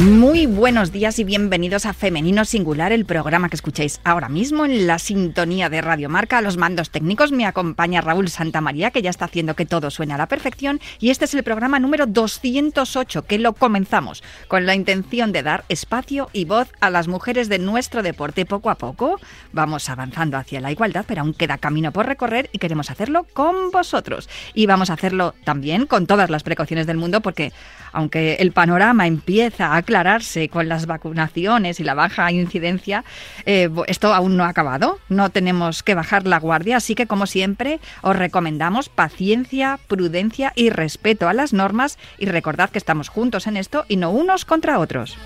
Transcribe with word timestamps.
Muy 0.00 0.46
buenos 0.46 0.92
días 0.92 1.18
y 1.18 1.24
bienvenidos 1.24 1.84
a 1.84 1.92
Femenino 1.92 2.46
Singular, 2.46 2.90
el 2.90 3.04
programa 3.04 3.50
que 3.50 3.56
escucháis 3.56 4.00
ahora 4.02 4.30
mismo 4.30 4.64
en 4.64 4.86
la 4.86 4.98
sintonía 4.98 5.68
de 5.68 5.82
Radio 5.82 6.08
Marca. 6.08 6.38
A 6.38 6.40
los 6.40 6.56
mandos 6.56 6.88
técnicos 6.88 7.32
me 7.32 7.44
acompaña 7.44 8.00
Raúl 8.00 8.30
Santamaría, 8.30 8.92
que 8.92 9.02
ya 9.02 9.10
está 9.10 9.26
haciendo 9.26 9.54
que 9.56 9.66
todo 9.66 9.90
suene 9.90 10.14
a 10.14 10.16
la 10.16 10.24
perfección. 10.24 10.80
Y 11.00 11.10
este 11.10 11.26
es 11.26 11.34
el 11.34 11.42
programa 11.42 11.78
número 11.78 12.06
208, 12.06 13.26
que 13.26 13.38
lo 13.38 13.52
comenzamos 13.52 14.22
con 14.48 14.64
la 14.64 14.74
intención 14.74 15.32
de 15.32 15.42
dar 15.42 15.66
espacio 15.68 16.30
y 16.32 16.46
voz 16.46 16.72
a 16.80 16.88
las 16.88 17.06
mujeres 17.06 17.50
de 17.50 17.58
nuestro 17.58 18.02
deporte. 18.02 18.46
Poco 18.46 18.70
a 18.70 18.76
poco 18.76 19.20
vamos 19.52 19.90
avanzando 19.90 20.38
hacia 20.38 20.62
la 20.62 20.72
igualdad, 20.72 21.04
pero 21.06 21.20
aún 21.20 21.34
queda 21.34 21.58
camino 21.58 21.92
por 21.92 22.06
recorrer 22.06 22.48
y 22.54 22.58
queremos 22.58 22.90
hacerlo 22.90 23.26
con 23.34 23.70
vosotros. 23.70 24.30
Y 24.54 24.64
vamos 24.64 24.88
a 24.88 24.94
hacerlo 24.94 25.34
también 25.44 25.84
con 25.84 26.06
todas 26.06 26.30
las 26.30 26.42
precauciones 26.42 26.86
del 26.86 26.96
mundo, 26.96 27.20
porque 27.20 27.52
aunque 27.92 28.36
el 28.36 28.52
panorama 28.52 29.06
empieza 29.06 29.76
a 29.76 29.82
aclararse 29.90 30.48
con 30.48 30.68
las 30.68 30.86
vacunaciones 30.86 31.80
y 31.80 31.84
la 31.84 31.94
baja 31.94 32.30
incidencia, 32.30 33.04
eh, 33.44 33.68
esto 33.88 34.14
aún 34.14 34.36
no 34.36 34.44
ha 34.44 34.48
acabado. 34.48 35.00
No 35.08 35.30
tenemos 35.30 35.82
que 35.82 35.96
bajar 35.96 36.28
la 36.28 36.38
guardia, 36.38 36.76
así 36.76 36.94
que 36.94 37.08
como 37.08 37.26
siempre 37.26 37.80
os 38.02 38.14
recomendamos 38.14 38.88
paciencia, 38.88 39.80
prudencia 39.88 40.52
y 40.54 40.70
respeto 40.70 41.28
a 41.28 41.32
las 41.32 41.52
normas 41.52 41.98
y 42.18 42.26
recordad 42.26 42.70
que 42.70 42.78
estamos 42.78 43.08
juntos 43.08 43.48
en 43.48 43.56
esto 43.56 43.84
y 43.88 43.96
no 43.96 44.12
unos 44.12 44.44
contra 44.44 44.78
otros. 44.78 45.18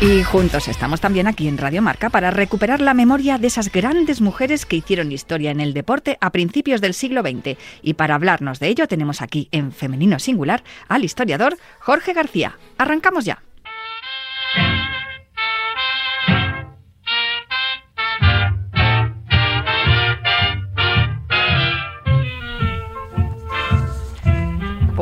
Y 0.00 0.22
juntos 0.22 0.68
estamos 0.68 1.00
también 1.00 1.26
aquí 1.26 1.48
en 1.48 1.58
Radio 1.58 1.82
Marca 1.82 2.08
para 2.08 2.30
recuperar 2.30 2.80
la 2.80 2.94
memoria 2.94 3.36
de 3.36 3.48
esas 3.48 3.72
grandes 3.72 4.20
mujeres 4.20 4.64
que 4.64 4.76
hicieron 4.76 5.10
historia 5.10 5.50
en 5.50 5.60
el 5.60 5.74
deporte 5.74 6.18
a 6.20 6.30
principios 6.30 6.80
del 6.80 6.94
siglo 6.94 7.22
XX. 7.22 7.58
Y 7.82 7.94
para 7.94 8.14
hablarnos 8.14 8.60
de 8.60 8.68
ello 8.68 8.86
tenemos 8.86 9.22
aquí 9.22 9.48
en 9.50 9.72
Femenino 9.72 10.20
Singular 10.20 10.62
al 10.86 11.04
historiador 11.04 11.58
Jorge 11.80 12.12
García. 12.12 12.56
Arrancamos 12.78 13.24
ya. 13.24 13.42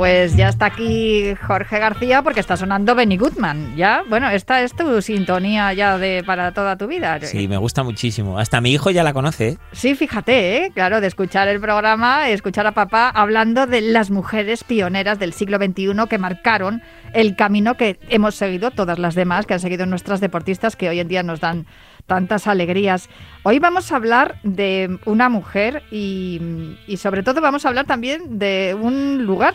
Pues 0.06 0.36
ya 0.36 0.50
está 0.50 0.66
aquí 0.66 1.34
Jorge 1.34 1.80
García 1.80 2.22
porque 2.22 2.38
está 2.38 2.56
sonando 2.56 2.94
Benny 2.94 3.16
Goodman. 3.16 3.74
Ya, 3.74 4.04
bueno, 4.08 4.30
esta 4.30 4.62
es 4.62 4.72
tu 4.72 5.02
sintonía 5.02 5.72
ya 5.72 5.98
de 5.98 6.22
para 6.24 6.52
toda 6.52 6.76
tu 6.76 6.86
vida. 6.86 7.18
Sí, 7.22 7.48
me 7.48 7.56
gusta 7.56 7.82
muchísimo. 7.82 8.38
Hasta 8.38 8.60
mi 8.60 8.70
hijo 8.70 8.90
ya 8.90 9.02
la 9.02 9.12
conoce. 9.12 9.48
¿eh? 9.48 9.58
Sí, 9.72 9.96
fíjate, 9.96 10.58
¿eh? 10.58 10.70
claro, 10.72 11.00
de 11.00 11.08
escuchar 11.08 11.48
el 11.48 11.58
programa, 11.58 12.28
escuchar 12.28 12.68
a 12.68 12.72
papá 12.72 13.08
hablando 13.08 13.66
de 13.66 13.80
las 13.80 14.12
mujeres 14.12 14.62
pioneras 14.62 15.18
del 15.18 15.32
siglo 15.32 15.56
XXI 15.56 16.06
que 16.08 16.18
marcaron 16.18 16.82
el 17.12 17.34
camino 17.34 17.76
que 17.76 17.98
hemos 18.08 18.36
seguido 18.36 18.70
todas 18.70 19.00
las 19.00 19.16
demás, 19.16 19.44
que 19.44 19.54
han 19.54 19.60
seguido 19.60 19.86
nuestras 19.86 20.20
deportistas 20.20 20.76
que 20.76 20.88
hoy 20.88 21.00
en 21.00 21.08
día 21.08 21.24
nos 21.24 21.40
dan 21.40 21.66
tantas 22.06 22.46
alegrías. 22.46 23.08
Hoy 23.42 23.58
vamos 23.58 23.90
a 23.90 23.96
hablar 23.96 24.38
de 24.44 25.00
una 25.04 25.28
mujer 25.28 25.82
y, 25.90 26.76
y 26.86 26.98
sobre 26.98 27.24
todo 27.24 27.40
vamos 27.40 27.64
a 27.64 27.70
hablar 27.70 27.86
también 27.86 28.38
de 28.38 28.76
un 28.80 29.24
lugar 29.24 29.54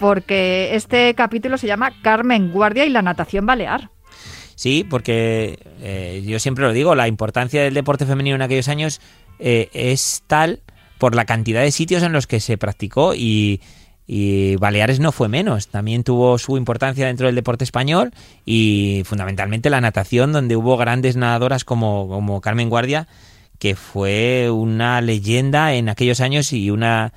porque 0.00 0.74
este 0.74 1.14
capítulo 1.14 1.58
se 1.58 1.66
llama 1.66 1.92
Carmen 2.02 2.50
Guardia 2.50 2.86
y 2.86 2.88
la 2.88 3.02
natación 3.02 3.46
balear. 3.46 3.90
Sí, 4.56 4.84
porque 4.88 5.58
eh, 5.80 6.22
yo 6.26 6.38
siempre 6.38 6.64
lo 6.64 6.72
digo, 6.72 6.94
la 6.94 7.06
importancia 7.06 7.62
del 7.62 7.74
deporte 7.74 8.06
femenino 8.06 8.36
en 8.36 8.42
aquellos 8.42 8.68
años 8.68 9.00
eh, 9.38 9.68
es 9.72 10.22
tal 10.26 10.60
por 10.98 11.14
la 11.14 11.24
cantidad 11.24 11.62
de 11.62 11.70
sitios 11.70 12.02
en 12.02 12.12
los 12.12 12.26
que 12.26 12.40
se 12.40 12.58
practicó 12.58 13.14
y, 13.14 13.60
Baleares 14.58 14.98
no 14.98 15.12
fue 15.12 15.28
menos. 15.28 15.68
También 15.68 16.02
tuvo 16.02 16.36
su 16.36 16.56
importancia 16.56 17.06
dentro 17.06 17.26
del 17.26 17.36
deporte 17.36 17.62
español 17.62 18.12
y 18.44 19.02
fundamentalmente 19.04 19.70
la 19.70 19.80
natación, 19.80 20.32
donde 20.32 20.56
hubo 20.56 20.76
grandes 20.76 21.14
nadadoras 21.14 21.64
como, 21.64 22.08
como 22.08 22.40
Carmen 22.40 22.68
Guardia, 22.68 23.06
que 23.60 23.76
fue 23.76 24.50
una 24.50 25.00
leyenda 25.00 25.74
en 25.74 25.88
aquellos 25.88 26.20
años 26.20 26.52
y 26.52 26.72
una 26.72 27.12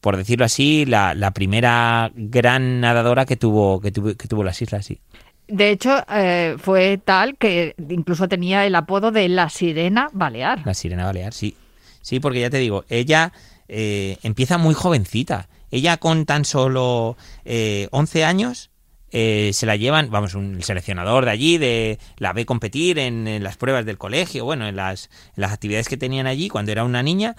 por 0.00 0.16
decirlo 0.16 0.44
así, 0.44 0.86
la, 0.86 1.30
primera 1.32 2.10
gran 2.14 2.80
nadadora 2.80 3.26
que 3.26 3.36
tuvo, 3.36 3.80
que 3.80 3.92
tuvo, 3.92 4.14
que 4.14 4.28
tuvo 4.28 4.44
las 4.44 4.60
islas, 4.62 4.86
sí. 4.86 5.00
De 5.48 5.70
hecho, 5.70 6.04
eh, 6.08 6.56
fue 6.58 6.98
tal 7.04 7.36
que 7.36 7.74
incluso 7.88 8.28
tenía 8.28 8.64
el 8.66 8.74
apodo 8.74 9.10
de 9.10 9.28
la 9.28 9.48
sirena 9.48 10.08
balear. 10.12 10.64
La 10.64 10.74
sirena 10.74 11.04
balear, 11.06 11.32
sí. 11.32 11.56
Sí, 12.02 12.20
porque 12.20 12.40
ya 12.40 12.50
te 12.50 12.58
digo, 12.58 12.84
ella 12.88 13.32
eh, 13.68 14.16
empieza 14.22 14.58
muy 14.58 14.74
jovencita. 14.74 15.48
Ella 15.70 15.96
con 15.96 16.26
tan 16.26 16.44
solo 16.44 17.16
eh, 17.44 17.88
11 17.90 18.24
años 18.24 18.70
eh, 19.12 19.50
se 19.52 19.66
la 19.66 19.76
llevan, 19.76 20.10
vamos, 20.10 20.34
un 20.34 20.62
seleccionador 20.62 21.24
de 21.24 21.30
allí, 21.32 21.58
de 21.58 21.98
la 22.16 22.32
ve 22.32 22.46
competir 22.46 22.98
en, 22.98 23.42
las 23.42 23.56
pruebas 23.56 23.84
del 23.84 23.98
colegio, 23.98 24.44
bueno, 24.44 24.68
en 24.68 24.76
las, 24.76 25.10
en 25.36 25.42
las 25.42 25.52
actividades 25.52 25.88
que 25.88 25.96
tenían 25.96 26.26
allí 26.26 26.48
cuando 26.48 26.70
era 26.72 26.84
una 26.84 27.02
niña 27.02 27.34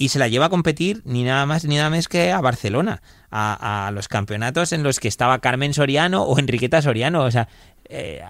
y 0.00 0.08
se 0.08 0.20
la 0.20 0.28
lleva 0.28 0.46
a 0.46 0.48
competir 0.48 1.02
ni 1.04 1.24
nada 1.24 1.44
más 1.44 1.64
ni 1.64 1.76
nada 1.76 1.90
menos 1.90 2.06
que 2.06 2.30
a 2.30 2.40
Barcelona, 2.40 3.02
a, 3.30 3.90
los 3.92 4.06
campeonatos 4.06 4.72
en 4.72 4.84
los 4.84 5.00
que 5.00 5.08
estaba 5.08 5.40
Carmen 5.40 5.74
Soriano 5.74 6.22
o 6.22 6.38
Enriqueta 6.38 6.80
Soriano, 6.80 7.24
o 7.24 7.30
sea, 7.30 7.48
eh, 7.88 8.22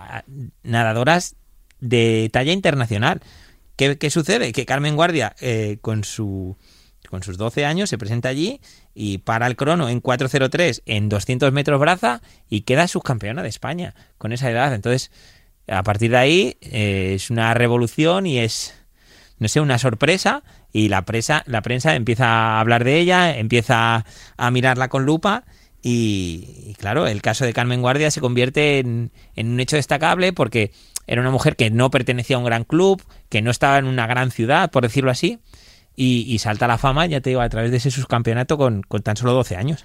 nadadoras 0.63 1.37
de 1.79 2.31
talla 2.33 2.53
internacional. 2.53 3.21
¿Qué, 3.77 4.11
sucede? 4.11 4.51
Que 4.53 4.65
Carmen 4.65 4.97
Guardia, 4.97 5.37
eh, 5.41 5.77
con, 5.83 6.03
su, 6.03 6.57
con 7.11 7.23
sus 7.23 7.37
12 7.37 7.67
años, 7.67 7.91
se 7.91 7.99
presenta 7.99 8.31
allí 8.31 8.61
y 8.95 9.19
para 9.19 9.47
el 9.47 9.55
crono 9.55 9.91
en 9.91 10.03
4.03 10.03 10.83
en 10.87 11.09
200 11.11 11.53
metros 11.53 11.79
braza 11.79 12.23
y 12.49 12.63
queda 12.63 12.89
subcampeona 12.89 13.43
de 13.43 13.51
España 13.51 13.95
con 14.17 14.33
esa 14.33 14.51
edad. 14.51 14.75
Entonces, 14.75 15.13
a 15.69 15.83
partir 15.83 16.13
de 16.13 16.17
ahí 16.17 16.57
eh, 16.63 17.13
es 17.15 17.29
una 17.31 17.53
revolución 17.53 18.27
y 18.27 18.39
es, 18.39 18.75
no 19.39 19.49
sé, 19.49 19.61
una 19.61 19.79
sorpresa 19.79 20.43
y 20.73 20.89
la, 20.89 21.03
presa, 21.03 21.43
la 21.47 21.63
prensa 21.63 21.95
empieza 21.95 22.27
a 22.27 22.61
hablar 22.61 22.85
de 22.85 22.99
ella, 22.99 23.37
empieza 23.37 24.05
a 24.37 24.51
mirarla 24.51 24.89
con 24.89 25.05
lupa 25.07 25.45
y, 25.83 26.75
claro, 26.79 27.07
el 27.07 27.23
caso 27.23 27.45
de 27.45 27.53
Carmen 27.53 27.81
Guardia 27.81 28.11
se 28.11 28.21
convierte 28.21 28.79
en, 28.79 29.11
un 29.37 29.61
hecho 29.61 29.77
destacable 29.77 30.33
porque 30.33 30.73
era 31.07 31.21
una 31.21 31.31
mujer 31.31 31.57
que 31.57 31.71
no 31.71 31.91
pertenecía 31.91 32.37
a 32.37 32.41
un 32.41 32.45
gran 32.45 32.65
club, 32.65 33.03
que 33.29 33.43
no 33.43 33.51
estaba 33.51 33.79
en 33.79 33.87
una 33.87 34.07
gran 34.07 34.31
ciudad, 34.31 34.71
por 34.71 34.83
decirlo 34.83 35.11
así, 35.11 35.39
y, 35.97 36.39
salta 36.39 36.67
a 36.67 36.69
la 36.69 36.79
fama, 36.79 37.07
ya 37.07 37.21
te 37.21 37.31
digo, 37.31 37.41
a 37.41 37.49
través 37.49 37.73
de 37.73 37.79
ese 37.79 37.91
subcampeonato 37.91 38.57
con, 38.57 38.83
con 38.83 39.03
tan 39.03 39.17
solo 39.17 39.33
12 39.33 39.57
años 39.57 39.85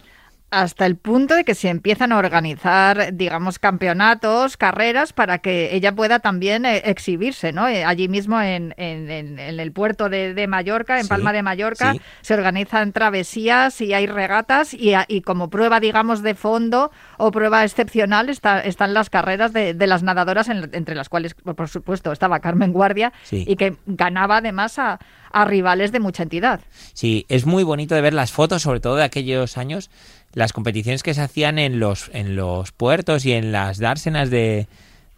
hasta 0.53 0.85
el 0.85 0.97
punto 0.97 1.33
de 1.33 1.43
que 1.43 1.55
se 1.55 1.69
empiezan 1.69 2.11
a 2.11 2.17
organizar, 2.17 3.15
digamos, 3.15 3.57
campeonatos, 3.57 4.55
carreras, 4.55 5.11
para 5.11 5.39
que 5.39 5.75
ella 5.75 5.95
pueda 5.95 6.19
también 6.19 6.65
eh, 6.65 6.83
exhibirse, 6.85 7.51
¿no? 7.51 7.67
Eh, 7.67 7.83
allí 7.83 8.07
mismo 8.07 8.39
en, 8.39 8.73
el 8.77 9.71
puerto 9.71 10.09
de, 10.09 10.45
Mallorca, 10.47 10.99
en 10.99 11.07
Palma 11.07 11.33
de 11.33 11.41
Mallorca, 11.41 11.95
se 12.21 12.35
organizan 12.35 12.91
travesías 12.91 13.81
y 13.81 13.93
hay 13.95 14.05
regatas 14.05 14.75
y, 14.75 15.21
como 15.21 15.49
prueba, 15.49 15.79
digamos, 15.79 16.21
de 16.21 16.35
fondo 16.35 16.91
o 17.17 17.31
prueba 17.31 17.63
excepcional 17.63 18.29
están 18.29 18.93
las 18.93 19.09
carreras 19.09 19.53
de, 19.53 19.73
las 19.87 20.03
nadadoras, 20.03 20.49
entre 20.49 20.93
las 20.93 21.09
cuales, 21.09 21.33
por 21.33 21.67
supuesto, 21.67 22.11
estaba 22.11 22.39
Carmen 22.41 22.73
Guardia 22.73 23.11
y 23.31 23.55
que 23.55 23.77
ganaba 23.87 24.37
además 24.37 24.77
a, 24.77 24.99
a 25.33 25.45
rivales 25.45 25.91
de 25.91 25.99
mucha 25.99 26.23
entidad. 26.23 26.61
Sí, 26.93 27.25
es 27.27 27.45
muy 27.45 27.63
bonito 27.63 27.95
de 27.95 28.01
ver 28.01 28.13
las 28.13 28.31
fotos, 28.31 28.61
sobre 28.61 28.79
todo 28.79 28.95
de 28.95 29.03
aquellos 29.03 29.57
años 29.57 29.89
las 30.33 30.53
competiciones 30.53 31.03
que 31.03 31.13
se 31.13 31.21
hacían 31.21 31.59
en 31.59 31.79
los, 31.79 32.09
en 32.13 32.35
los 32.35 32.71
puertos 32.71 33.25
y 33.25 33.33
en 33.33 33.51
las 33.51 33.77
dársenas 33.77 34.29
de... 34.29 34.67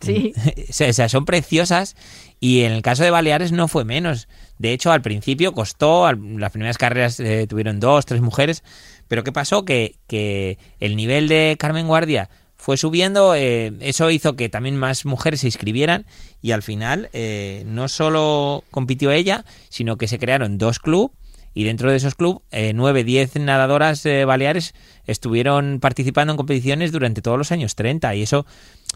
Sí. 0.02 0.34
o 0.70 0.94
sea, 0.94 1.10
son 1.10 1.26
preciosas 1.26 1.96
y 2.40 2.62
en 2.62 2.74
el 2.74 2.82
caso 2.82 3.04
de 3.04 3.12
Baleares 3.12 3.52
no 3.52 3.68
fue 3.68 3.86
menos. 3.86 4.28
De 4.60 4.74
hecho, 4.74 4.92
al 4.92 5.02
principio 5.02 5.54
costó, 5.54 6.12
las 6.12 6.52
primeras 6.52 6.78
carreras 6.78 7.20
eh, 7.20 7.48
tuvieron 7.48 7.80
dos, 7.80 8.06
tres 8.06 8.22
mujeres, 8.22 8.64
pero 9.08 9.24
¿qué 9.24 9.32
pasó? 9.32 9.66
Que, 9.66 9.96
que 10.08 10.58
el 10.80 10.96
nivel 10.96 11.28
de 11.28 11.56
Carmen 11.58 11.88
Guardia 11.88 12.30
fue 12.56 12.78
subiendo, 12.78 13.36
eh, 13.36 13.74
eso 13.82 14.10
hizo 14.10 14.36
que 14.36 14.50
también 14.50 14.76
más 14.76 15.06
mujeres 15.06 15.42
se 15.42 15.48
inscribieran 15.48 16.06
y 16.42 16.52
al 16.52 16.64
final 16.64 17.10
eh, 17.14 17.64
no 17.68 17.88
solo 17.88 18.64
compitió 18.72 19.12
ella, 19.12 19.46
sino 19.70 19.98
que 19.98 20.08
se 20.08 20.20
crearon 20.20 20.58
dos 20.58 20.80
clubes 20.80 21.16
Y 21.56 21.64
dentro 21.64 21.90
de 21.90 21.96
esos 21.96 22.16
clubes, 22.16 22.44
eh, 22.52 22.74
9, 22.76 23.06
10 23.06 23.38
nadadoras 23.38 24.06
eh, 24.06 24.26
baleares 24.26 24.76
estuvieron 25.06 25.80
participando 25.80 26.34
en 26.34 26.38
competiciones 26.38 26.92
durante 26.92 27.22
todos 27.22 27.38
los 27.38 27.52
años 27.54 27.76
30 27.76 28.14
y 28.14 28.24
eso 28.24 28.46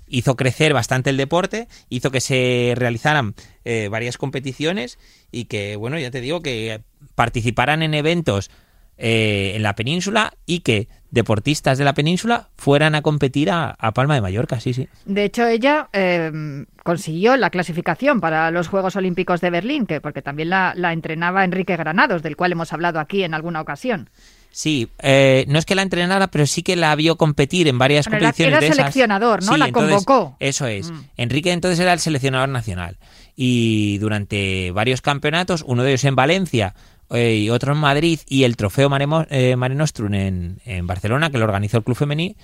hizo 0.09 0.35
crecer 0.35 0.73
bastante 0.73 1.09
el 1.09 1.15
deporte, 1.15 1.69
hizo 1.87 2.11
que 2.11 2.19
se 2.19 2.73
realizaran 2.75 3.33
eh, 3.63 3.87
varias 3.89 4.17
competiciones 4.17 4.99
y 5.31 5.45
que, 5.45 5.77
bueno, 5.77 5.97
ya 5.99 6.11
te 6.11 6.19
digo, 6.19 6.41
que 6.41 6.81
participaran 7.15 7.81
en 7.81 7.93
eventos 7.93 8.51
eh, 9.01 9.53
en 9.55 9.63
la 9.63 9.75
península 9.75 10.33
y 10.45 10.59
que 10.59 10.89
deportistas 11.09 11.77
de 11.77 11.85
la 11.85 11.93
península 11.93 12.49
fueran 12.57 12.95
a 12.95 13.01
competir 13.01 13.49
a, 13.49 13.71
a 13.79 13.93
Palma 13.93 14.15
de 14.15 14.21
Mallorca, 14.21 14.59
sí, 14.59 14.73
sí. 14.73 14.89
De 15.05 15.23
hecho, 15.23 15.47
ella 15.47 15.87
eh, 15.93 16.65
consiguió 16.83 17.37
la 17.37 17.49
clasificación 17.49 18.19
para 18.19 18.51
los 18.51 18.67
Juegos 18.67 18.97
Olímpicos 18.97 19.39
de 19.39 19.49
Berlín, 19.51 19.85
que 19.85 20.01
porque 20.01 20.21
también 20.21 20.49
la, 20.49 20.73
la 20.75 20.91
entrenaba 20.91 21.45
Enrique 21.45 21.77
Granados, 21.77 22.21
del 22.21 22.35
cual 22.35 22.51
hemos 22.51 22.73
hablado 22.73 22.99
aquí 22.99 23.23
en 23.23 23.33
alguna 23.33 23.61
ocasión. 23.61 24.09
Sí, 24.51 24.89
eh, 25.01 25.45
no 25.47 25.59
es 25.59 25.65
que 25.65 25.75
la 25.75 25.83
entrenara, 25.83 26.27
pero 26.27 26.45
sí 26.45 26.61
que 26.63 26.75
la 26.75 26.93
vio 26.95 27.15
competir 27.17 27.67
en 27.67 27.77
varias 27.77 28.07
competiciones 28.07 28.53
era 28.53 28.59
de 28.59 28.65
esas. 28.65 28.77
seleccionador, 28.77 29.43
¿no? 29.45 29.53
Sí, 29.53 29.59
La 29.59 29.67
entonces, 29.67 30.05
convocó. 30.05 30.35
Eso 30.39 30.67
es. 30.67 30.91
Mm. 30.91 31.03
Enrique 31.17 31.51
entonces 31.51 31.79
era 31.79 31.93
el 31.93 31.99
seleccionador 31.99 32.49
nacional. 32.49 32.97
Y 33.35 33.99
durante 33.99 34.71
varios 34.71 35.01
campeonatos, 35.01 35.63
uno 35.65 35.83
de 35.83 35.91
ellos 35.91 36.03
en 36.03 36.15
Valencia 36.15 36.73
y 37.17 37.49
otro 37.49 37.73
en 37.73 37.79
Madrid, 37.79 38.19
y 38.27 38.43
el 38.43 38.55
trofeo 38.55 38.89
Mare, 38.89 39.05
eh, 39.29 39.55
Mare 39.55 39.75
Nostrum 39.75 40.13
en, 40.13 40.59
en 40.65 40.85
Barcelona, 40.87 41.29
que 41.31 41.37
lo 41.37 41.45
organizó 41.45 41.77
el 41.77 41.83
Club 41.83 41.97
Femení, 41.97 42.35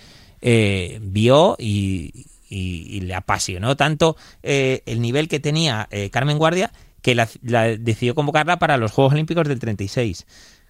eh, 0.41 0.99
vio 1.01 1.55
y, 1.59 2.25
y- 2.49 2.87
y 2.97 3.01
le 3.01 3.15
apasionó 3.15 3.75
tanto 3.75 4.15
eh, 4.43 4.81
el 4.85 5.01
nivel 5.01 5.27
que 5.27 5.39
tenía 5.39 5.87
eh, 5.91 6.09
Carmen 6.09 6.37
Guardia 6.37 6.71
que 7.01 7.13
la, 7.15 7.27
la 7.43 7.63
decidió 7.77 8.15
convocarla 8.15 8.57
para 8.57 8.77
los 8.77 8.91
Juegos 8.91 9.13
Olímpicos 9.13 9.47
del 9.47 9.59
36. 9.59 10.25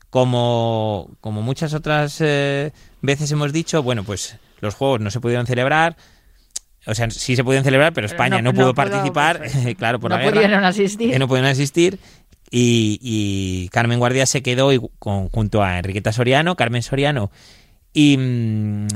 Como, 0.09 1.09
como 1.19 1.41
muchas 1.41 1.73
otras 1.73 2.17
eh, 2.21 2.71
veces 3.01 3.29
hemos 3.31 3.51
dicho, 3.51 3.83
bueno, 3.83 4.03
pues 4.03 4.37
los 4.61 4.73
Juegos 4.75 5.01
no 5.01 5.11
se 5.11 5.19
pudieron 5.19 5.45
celebrar, 5.45 5.97
o 6.87 6.95
sea, 6.95 7.09
sí 7.09 7.35
se 7.35 7.43
pudieron 7.43 7.65
celebrar, 7.65 7.91
pero 7.91 8.07
Pero 8.07 8.15
España 8.15 8.41
no- 8.41 8.51
no, 8.51 8.53
pudo 8.53 8.67
no 8.67 8.73
participar, 8.75 9.39
pues, 9.39 9.75
claro, 9.77 9.99
por 9.99 10.09
no 10.11 10.17
la 10.17 10.23
guerra, 10.23 10.35
pudieron 10.35 10.63
asistir. 10.63 11.11
que 11.11 11.19
no 11.19 11.27
pudieron 11.27 11.49
asistir. 11.51 11.99
Y, 12.57 12.99
y 13.01 13.67
Carmen 13.69 13.99
Guardia 13.99 14.25
se 14.25 14.41
quedó 14.41 14.71
y- 14.71 14.79
con- 14.99 15.27
junto 15.29 15.61
a 15.61 15.77
Enriqueta 15.77 16.13
Soriano, 16.13 16.55
Carmen 16.55 16.83
Soriano 16.83 17.29
y 17.91 18.15
mm, 18.17 18.87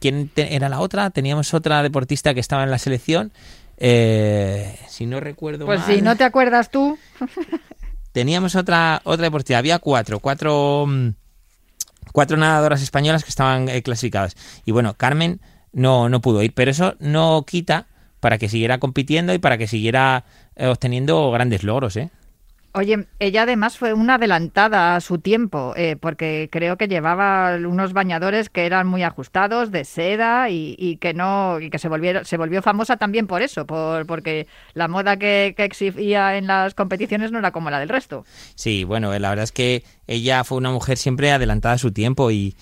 ¿quién 0.00 0.28
te- 0.28 0.54
era 0.54 0.68
la 0.68 0.80
otra? 0.80 1.08
Teníamos 1.08 1.54
otra 1.54 1.82
deportista 1.82 2.34
que 2.34 2.40
estaba 2.40 2.62
en 2.64 2.70
la 2.70 2.78
selección. 2.78 3.32
eh, 3.78 4.78
si 4.88 5.06
no 5.06 5.20
recuerdo 5.20 5.64
Pues 5.64 5.80
mal. 5.80 5.94
si 5.96 6.02
no 6.02 6.14
te 6.16 6.24
acuerdas 6.24 6.70
tú, 6.70 6.98
Teníamos 8.12 8.54
otra 8.54 9.00
otra 9.04 9.24
deportista, 9.24 9.58
había 9.58 9.78
cuatro, 9.78 10.20
cuatro 10.20 10.84
mm, 10.86 11.08
cuatro 12.12 12.36
nadadoras 12.36 12.82
españolas 12.82 13.24
que 13.24 13.30
estaban 13.30 13.68
eh, 13.68 13.82
clasificadas. 13.82 14.36
Y 14.64 14.72
bueno, 14.72 14.94
Carmen 14.94 15.40
no, 15.72 16.08
no 16.08 16.20
pudo 16.20 16.42
ir, 16.42 16.52
pero 16.54 16.70
eso 16.70 16.96
no 16.98 17.44
quita 17.46 17.86
para 18.20 18.38
que 18.38 18.48
siguiera 18.48 18.78
compitiendo 18.78 19.32
y 19.34 19.38
para 19.38 19.56
que 19.58 19.66
siguiera 19.66 20.24
eh, 20.54 20.66
obteniendo 20.66 21.30
grandes 21.30 21.62
logros, 21.62 21.96
¿eh? 21.96 22.10
Oye, 22.76 23.06
ella 23.20 23.44
además 23.44 23.78
fue 23.78 23.94
una 23.94 24.16
adelantada 24.16 24.96
a 24.96 25.00
su 25.00 25.16
tiempo, 25.16 25.72
eh, 25.78 25.96
porque 25.98 26.50
creo 26.52 26.76
que 26.76 26.88
llevaba 26.88 27.56
unos 27.56 27.94
bañadores 27.94 28.50
que 28.50 28.66
eran 28.66 28.86
muy 28.86 29.02
ajustados, 29.02 29.70
de 29.70 29.86
seda, 29.86 30.50
y, 30.50 30.98
que 31.00 31.14
no, 31.14 31.58
y 31.58 31.70
que 31.70 31.78
se 31.78 31.88
volvieron, 31.88 32.26
se 32.26 32.36
volvió 32.36 32.60
famosa 32.60 32.98
también 32.98 33.26
por 33.26 33.40
eso, 33.40 33.66
por, 33.66 34.04
porque 34.04 34.46
la 34.74 34.88
moda 34.88 35.16
que, 35.16 35.54
que 35.56 35.70
en 36.36 36.46
las 36.46 36.74
competiciones 36.74 37.32
no 37.32 37.38
era 37.38 37.50
como 37.50 37.70
la 37.70 37.80
del 37.80 37.88
resto. 37.88 38.26
Sí, 38.56 38.84
bueno, 38.84 39.14
eh, 39.14 39.20
la 39.20 39.30
verdad 39.30 39.44
es 39.44 39.52
que 39.52 39.82
ella 40.06 40.44
fue 40.44 40.58
una 40.58 40.70
mujer 40.70 40.98
siempre 40.98 41.32
adelantada 41.32 41.76
a 41.76 41.78
su 41.78 41.92
tiempo 41.92 42.30
y, 42.30 42.56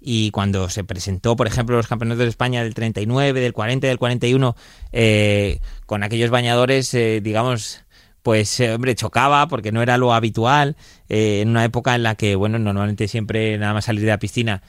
y 0.00 0.32
cuando 0.32 0.68
se 0.68 0.82
presentó, 0.82 1.36
por 1.36 1.46
ejemplo, 1.46 1.76
los 1.76 1.86
campeonatos 1.86 2.24
de 2.24 2.28
España 2.28 2.64
del 2.64 2.74
39, 2.74 3.40
del 3.40 3.52
40, 3.52 3.86
del 3.86 3.98
41, 3.98 4.56
eh, 4.90 5.60
con 5.86 6.02
aquellos 6.02 6.30
bañadores, 6.30 6.92
eh, 6.94 7.20
digamos, 7.22 7.84
pues, 8.22 8.60
eh, 8.60 8.74
hombre, 8.74 8.94
chocaba 8.94 9.46
porque 9.48 9.72
no 9.72 9.82
era 9.82 9.96
lo 9.98 10.12
habitual, 10.12 10.76
eh, 11.08 11.40
en 11.42 11.48
una 11.48 11.64
época 11.64 11.94
en 11.94 12.02
la 12.02 12.14
que, 12.14 12.34
bueno, 12.36 12.58
normalmente 12.58 13.08
siempre 13.08 13.56
nada 13.58 13.74
más 13.74 13.86
salir 13.86 14.02
de 14.02 14.08
la 14.08 14.18
piscina 14.18 14.62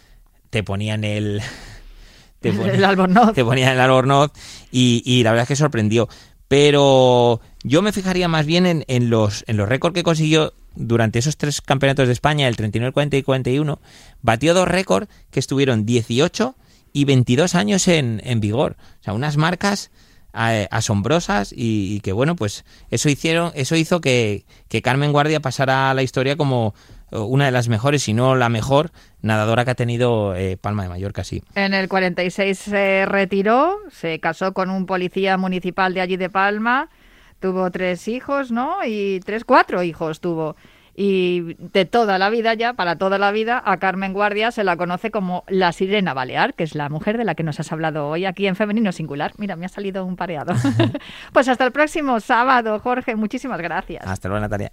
te 0.50 0.63
ponían 0.63 1.03
el... 1.03 1.42
te 2.39 2.51
ponían- 2.53 2.75
El 2.75 2.83
albornoz. 2.86 3.33
te 3.33 3.44
ponían 3.44 3.74
el 3.74 3.80
albornoz 3.80 4.31
y, 4.71 5.01
y 5.06 5.24
la 5.24 5.31
verdad 5.31 5.44
es 5.44 5.48
que 5.50 5.56
sorprendió. 5.56 6.07
Pero 6.48 7.39
yo 7.63 7.81
me 7.81 7.94
fijaría 7.94 8.27
más 8.27 8.45
bien 8.45 8.65
en, 8.65 8.83
en 8.88 9.09
los, 9.09 9.45
en 9.48 9.56
los 9.56 9.69
récords 9.69 9.94
que 9.95 10.04
consiguió 10.04 10.54
durante 10.75 11.19
esos 11.19 11.38
tres 11.38 11.62
campeonatos 11.62 12.07
de 12.07 12.13
España, 12.13 12.47
el 12.47 12.57
39, 12.57 12.88
el 12.89 12.94
40 12.94 13.18
y 13.18 13.24
41. 13.24 13.80
Batió 14.21 14.54
dos 14.54 14.68
récords 14.68 15.07
que 15.31 15.39
estuvieron 15.39 15.86
18 15.86 16.56
y 16.92 17.06
22 17.06 17.56
años 17.56 17.88
en, 17.88 18.21
en 18.25 18.42
vigor. 18.42 18.75
O 19.00 19.04
sea, 19.04 19.13
unas 19.13 19.38
marcas 19.38 19.92
asombrosas 20.33 21.54
y, 21.56 22.00
que 22.01 22.13
bueno, 22.13 22.36
pues 22.36 22.66
eso 22.89 23.10
hicieron, 23.10 23.51
eso 23.56 23.75
hizo 23.75 24.01
que, 24.01 24.45
que 24.69 24.81
Carmen 24.81 25.12
Guardia 25.12 25.39
pasara 25.39 25.92
a 25.92 25.94
la 25.94 26.04
historia 26.04 26.36
como 26.36 26.74
eh, 27.12 27.18
una 27.18 27.45
de 27.45 27.51
las 27.51 27.68
mejores, 27.68 28.04
si 28.04 28.13
no 28.13 28.36
la 28.36 28.50
mejor 28.50 28.92
nadadora 29.22 29.66
que 29.66 29.72
ha 29.72 29.75
tenido 29.75 30.36
eh, 30.36 30.57
Palma 30.57 30.83
de 30.83 30.89
Mallorca, 30.89 31.24
sí. 31.24 31.44
En 31.56 31.74
el 31.74 31.88
46 31.88 32.57
se 32.57 33.06
retiró, 33.06 33.78
se 33.92 34.19
casó 34.19 34.54
con 34.54 34.69
un 34.69 34.86
policía 34.86 35.38
municipal 35.38 35.94
de 35.94 36.01
allí 36.01 36.18
de 36.18 36.30
Palma, 36.30 36.89
tuvo 37.39 37.69
tres 37.72 38.07
hijos, 38.07 38.51
¿no? 38.51 38.78
Y 38.86 39.19
tres, 39.22 39.44
cuatro 39.44 39.83
hijos 39.83 40.22
tuvo. 40.22 40.56
Y 41.03 41.56
de 41.57 41.86
toda 41.86 42.19
la 42.19 42.30
vida 42.30 42.53
ya, 42.53 42.74
para 42.74 42.95
toda 42.95 43.18
la 43.18 43.31
vida, 43.31 43.59
a 43.65 43.77
Carmen 43.77 44.13
Guardia 44.13 44.51
se 44.51 44.63
la 44.63 44.77
conoce 44.77 45.09
como 45.09 45.44
la 45.48 45.71
sirena 45.71 46.13
balear, 46.13 46.53
que 46.53 46.63
es 46.63 46.75
la 46.75 46.89
mujer 46.89 47.18
de 47.18 47.24
la 47.24 47.33
que 47.33 47.42
nos 47.42 47.59
has 47.59 47.71
hablado 47.71 48.07
hoy 48.07 48.25
aquí 48.25 48.45
en 48.45 48.56
Femenino 48.56 48.92
Singular. 48.92 49.33
Mira, 49.38 49.56
me 49.56 49.65
ha 49.65 49.69
salido 49.69 50.06
un 50.06 50.15
pareado. 50.15 50.53
pues 51.33 51.48
hasta 51.48 51.65
el 51.65 51.71
próximo 51.71 52.19
sábado, 52.19 52.77
Jorge. 52.77 53.15
Muchísimas 53.15 53.59
gracias. 53.59 54.06
Hasta 54.06 54.27
luego, 54.30 54.42
Natalia. 54.42 54.71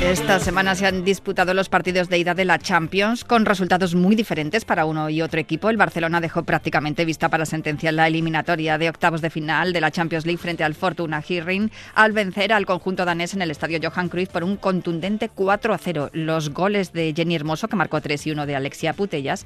Esta 0.00 0.40
semana 0.40 0.74
se 0.74 0.86
han 0.86 1.04
disputado 1.04 1.52
los 1.52 1.68
partidos 1.68 2.08
de 2.08 2.16
ida 2.16 2.32
de 2.32 2.46
la 2.46 2.58
Champions 2.58 3.22
con 3.22 3.44
resultados 3.44 3.94
muy 3.94 4.16
diferentes 4.16 4.64
para 4.64 4.86
uno 4.86 5.10
y 5.10 5.20
otro 5.20 5.38
equipo. 5.38 5.68
El 5.68 5.76
Barcelona 5.76 6.22
dejó 6.22 6.42
prácticamente 6.42 7.04
vista 7.04 7.28
para 7.28 7.44
sentenciar 7.44 7.92
la 7.92 8.06
eliminatoria 8.06 8.78
de 8.78 8.88
octavos 8.88 9.20
de 9.20 9.28
final 9.28 9.74
de 9.74 9.82
la 9.82 9.90
Champions 9.90 10.24
League 10.24 10.40
frente 10.40 10.64
al 10.64 10.74
Fortuna 10.74 11.22
Hirring 11.28 11.70
al 11.94 12.12
vencer 12.12 12.54
al 12.54 12.64
conjunto 12.64 13.04
danés 13.04 13.34
en 13.34 13.42
el 13.42 13.50
estadio 13.50 13.78
Johan 13.82 14.08
Cruyff 14.08 14.30
por 14.30 14.42
un 14.42 14.56
contundente 14.56 15.28
4 15.28 15.74
a 15.74 15.78
0. 15.78 16.10
Los 16.14 16.48
goles 16.48 16.94
de 16.94 17.12
Jenny 17.14 17.36
Hermoso, 17.36 17.68
que 17.68 17.76
marcó 17.76 18.00
3 18.00 18.26
y 18.26 18.30
1 18.30 18.46
de 18.46 18.56
Alexia 18.56 18.94
Putellas, 18.94 19.44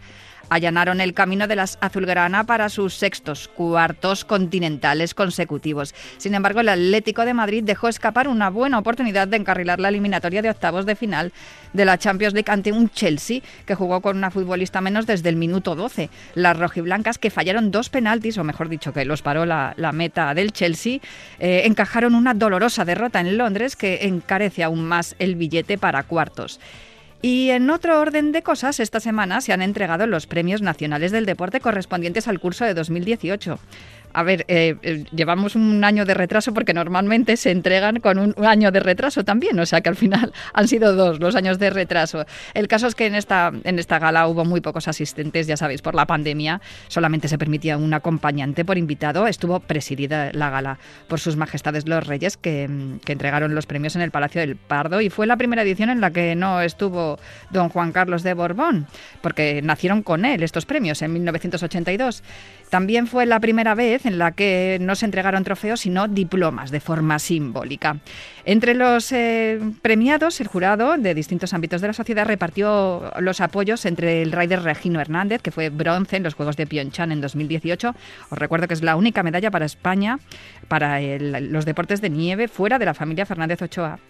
allanaron 0.50 1.00
el 1.00 1.14
camino 1.14 1.46
de 1.46 1.56
las 1.56 1.78
azulgrana 1.80 2.44
para 2.44 2.68
sus 2.68 2.94
sextos, 2.94 3.48
cuartos 3.48 4.24
continentales 4.24 5.14
consecutivos. 5.14 5.94
Sin 6.18 6.34
embargo, 6.34 6.60
el 6.60 6.68
Atlético 6.68 7.24
de 7.24 7.34
Madrid 7.34 7.64
dejó 7.64 7.88
escapar 7.88 8.28
una 8.28 8.50
buena 8.50 8.78
oportunidad 8.78 9.26
de 9.28 9.36
encarrilar 9.36 9.80
la 9.80 9.88
eliminatoria 9.88 10.42
de 10.44 10.50
octavos 10.50 10.86
de 10.86 10.94
final 10.94 11.32
de 11.72 11.84
la 11.84 11.98
Champions 11.98 12.34
League 12.34 12.52
ante 12.52 12.70
un 12.70 12.88
Chelsea 12.90 13.40
que 13.66 13.74
jugó 13.74 14.00
con 14.00 14.16
una 14.16 14.30
futbolista 14.30 14.80
menos 14.80 15.06
desde 15.06 15.28
el 15.28 15.36
minuto 15.36 15.74
12. 15.74 16.08
Las 16.34 16.56
rojiblancas 16.56 17.18
que 17.18 17.30
fallaron 17.30 17.72
dos 17.72 17.88
penaltis, 17.88 18.38
o 18.38 18.44
mejor 18.44 18.68
dicho, 18.68 18.92
que 18.92 19.04
los 19.04 19.22
paró 19.22 19.44
la, 19.44 19.74
meta 19.92 20.34
del 20.34 20.52
Chelsea, 20.52 21.00
eh, 21.40 21.62
encajaron 21.64 22.14
una 22.14 22.34
dolorosa 22.34 22.84
derrota 22.84 23.20
en 23.20 23.36
Londres 23.36 23.74
que 23.74 24.06
encarece 24.06 24.62
aún 24.62 24.84
más 24.84 25.16
el 25.18 25.34
billete 25.34 25.78
para 25.78 26.04
cuartos. 26.04 26.60
Y 27.24 27.48
en 27.48 27.70
otro 27.70 27.98
orden 27.98 28.32
de 28.32 28.42
cosas, 28.42 28.80
esta 28.80 29.00
semana 29.00 29.40
se 29.40 29.54
han 29.54 29.62
entregado 29.62 30.06
los 30.06 30.26
premios 30.26 30.60
nacionales 30.60 31.10
del 31.10 31.24
deporte 31.24 31.58
correspondientes 31.58 32.28
al 32.28 32.38
curso 32.38 32.66
de 32.66 32.74
2018. 32.74 33.58
A 34.14 34.22
ver, 34.22 34.44
eh, 34.46 34.76
eh, 34.82 35.04
llevamos 35.12 35.56
un 35.56 35.82
año 35.82 36.04
de 36.04 36.14
retraso 36.14 36.54
porque 36.54 36.72
normalmente 36.72 37.36
se 37.36 37.50
entregan 37.50 37.98
con 37.98 38.18
un 38.18 38.34
año 38.46 38.70
de 38.70 38.78
retraso 38.78 39.24
también, 39.24 39.58
o 39.58 39.66
sea 39.66 39.80
que 39.80 39.88
al 39.88 39.96
final 39.96 40.32
han 40.54 40.68
sido 40.68 40.94
dos 40.94 41.18
los 41.18 41.34
años 41.34 41.58
de 41.58 41.70
retraso. 41.70 42.24
El 42.54 42.68
caso 42.68 42.86
es 42.86 42.94
que 42.94 43.06
en 43.06 43.16
esta, 43.16 43.52
en 43.64 43.78
esta 43.80 43.98
gala 43.98 44.28
hubo 44.28 44.44
muy 44.44 44.60
pocos 44.60 44.86
asistentes, 44.86 45.48
ya 45.48 45.56
sabéis, 45.56 45.82
por 45.82 45.96
la 45.96 46.06
pandemia, 46.06 46.60
solamente 46.86 47.26
se 47.26 47.38
permitía 47.38 47.76
un 47.76 47.92
acompañante 47.92 48.64
por 48.64 48.78
invitado. 48.78 49.26
Estuvo 49.26 49.58
presidida 49.58 50.30
la 50.32 50.48
gala 50.48 50.78
por 51.08 51.18
sus 51.18 51.36
majestades 51.36 51.88
los 51.88 52.06
reyes 52.06 52.36
que, 52.36 52.68
mm, 52.68 53.00
que 53.00 53.12
entregaron 53.12 53.56
los 53.56 53.66
premios 53.66 53.96
en 53.96 54.02
el 54.02 54.12
Palacio 54.12 54.40
del 54.40 54.54
Pardo 54.54 55.00
y 55.00 55.10
fue 55.10 55.26
la 55.26 55.36
primera 55.36 55.62
edición 55.62 55.90
en 55.90 56.00
la 56.00 56.12
que 56.12 56.36
no 56.36 56.60
estuvo 56.60 57.18
don 57.50 57.68
Juan 57.68 57.90
Carlos 57.90 58.22
de 58.22 58.34
Borbón, 58.34 58.86
porque 59.22 59.60
nacieron 59.60 60.04
con 60.04 60.24
él 60.24 60.44
estos 60.44 60.66
premios 60.66 61.02
en 61.02 61.12
1982. 61.12 62.22
También 62.74 63.06
fue 63.06 63.24
la 63.24 63.38
primera 63.38 63.76
vez 63.76 64.04
en 64.04 64.18
la 64.18 64.32
que 64.32 64.78
no 64.80 64.96
se 64.96 65.04
entregaron 65.04 65.44
trofeos, 65.44 65.82
sino 65.82 66.08
diplomas 66.08 66.72
de 66.72 66.80
forma 66.80 67.20
simbólica. 67.20 67.98
Entre 68.44 68.74
los 68.74 69.12
eh, 69.12 69.60
premiados, 69.80 70.40
el 70.40 70.48
jurado 70.48 70.98
de 70.98 71.14
distintos 71.14 71.54
ámbitos 71.54 71.80
de 71.80 71.86
la 71.86 71.92
sociedad 71.92 72.26
repartió 72.26 73.12
los 73.20 73.40
apoyos 73.40 73.86
entre 73.86 74.22
el 74.22 74.32
rider 74.32 74.64
Regino 74.64 75.00
Hernández, 75.00 75.40
que 75.40 75.52
fue 75.52 75.68
bronce 75.68 76.16
en 76.16 76.24
los 76.24 76.34
Juegos 76.34 76.56
de 76.56 76.66
Pyeongchang 76.66 77.12
en 77.12 77.20
2018. 77.20 77.94
Os 78.30 78.38
recuerdo 78.38 78.66
que 78.66 78.74
es 78.74 78.82
la 78.82 78.96
única 78.96 79.22
medalla 79.22 79.52
para 79.52 79.66
España 79.66 80.18
para 80.66 81.00
los 81.20 81.66
deportes 81.66 82.00
de 82.00 82.10
nieve 82.10 82.48
fuera 82.48 82.80
de 82.80 82.86
la 82.86 82.94
familia 82.94 83.24
Fernández 83.24 83.62
Ochoa 83.62 84.00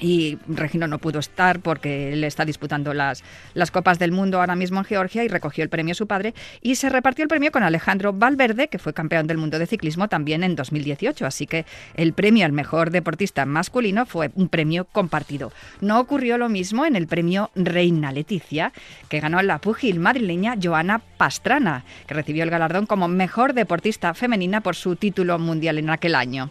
y 0.00 0.38
Regino 0.48 0.86
no 0.86 0.98
pudo 0.98 1.18
estar 1.18 1.60
porque 1.60 2.12
él 2.12 2.24
está 2.24 2.44
disputando 2.44 2.94
las, 2.94 3.24
las 3.54 3.70
Copas 3.70 3.98
del 3.98 4.12
Mundo 4.12 4.40
ahora 4.40 4.56
mismo 4.56 4.78
en 4.78 4.84
Georgia 4.84 5.24
y 5.24 5.28
recogió 5.28 5.64
el 5.64 5.70
premio 5.70 5.94
su 5.94 6.06
padre 6.06 6.34
y 6.62 6.76
se 6.76 6.88
repartió 6.88 7.22
el 7.22 7.28
premio 7.28 7.50
con 7.50 7.62
Alejandro 7.62 8.12
Valverde, 8.12 8.68
que 8.68 8.78
fue 8.78 8.94
campeón 8.94 9.26
del 9.26 9.38
mundo 9.38 9.58
de 9.58 9.66
ciclismo 9.66 10.08
también 10.08 10.44
en 10.44 10.54
2018. 10.56 11.26
Así 11.26 11.46
que 11.46 11.66
el 11.94 12.12
premio 12.12 12.44
al 12.44 12.52
mejor 12.52 12.90
deportista 12.90 13.44
masculino 13.46 14.06
fue 14.06 14.30
un 14.34 14.48
premio 14.48 14.84
compartido. 14.84 15.52
No 15.80 16.00
ocurrió 16.00 16.38
lo 16.38 16.48
mismo 16.48 16.86
en 16.86 16.96
el 16.96 17.06
premio 17.06 17.50
Reina 17.54 18.12
Leticia, 18.12 18.72
que 19.08 19.20
ganó 19.20 19.42
la 19.42 19.58
pugil 19.58 20.00
madrileña 20.00 20.56
Joana 20.62 20.98
Pastrana, 20.98 21.84
que 22.06 22.14
recibió 22.14 22.44
el 22.44 22.50
galardón 22.50 22.86
como 22.86 23.08
mejor 23.08 23.52
deportista 23.52 24.14
femenina 24.14 24.60
por 24.60 24.76
su 24.76 24.96
título 24.96 25.38
mundial 25.38 25.78
en 25.78 25.90
aquel 25.90 26.14
año 26.14 26.50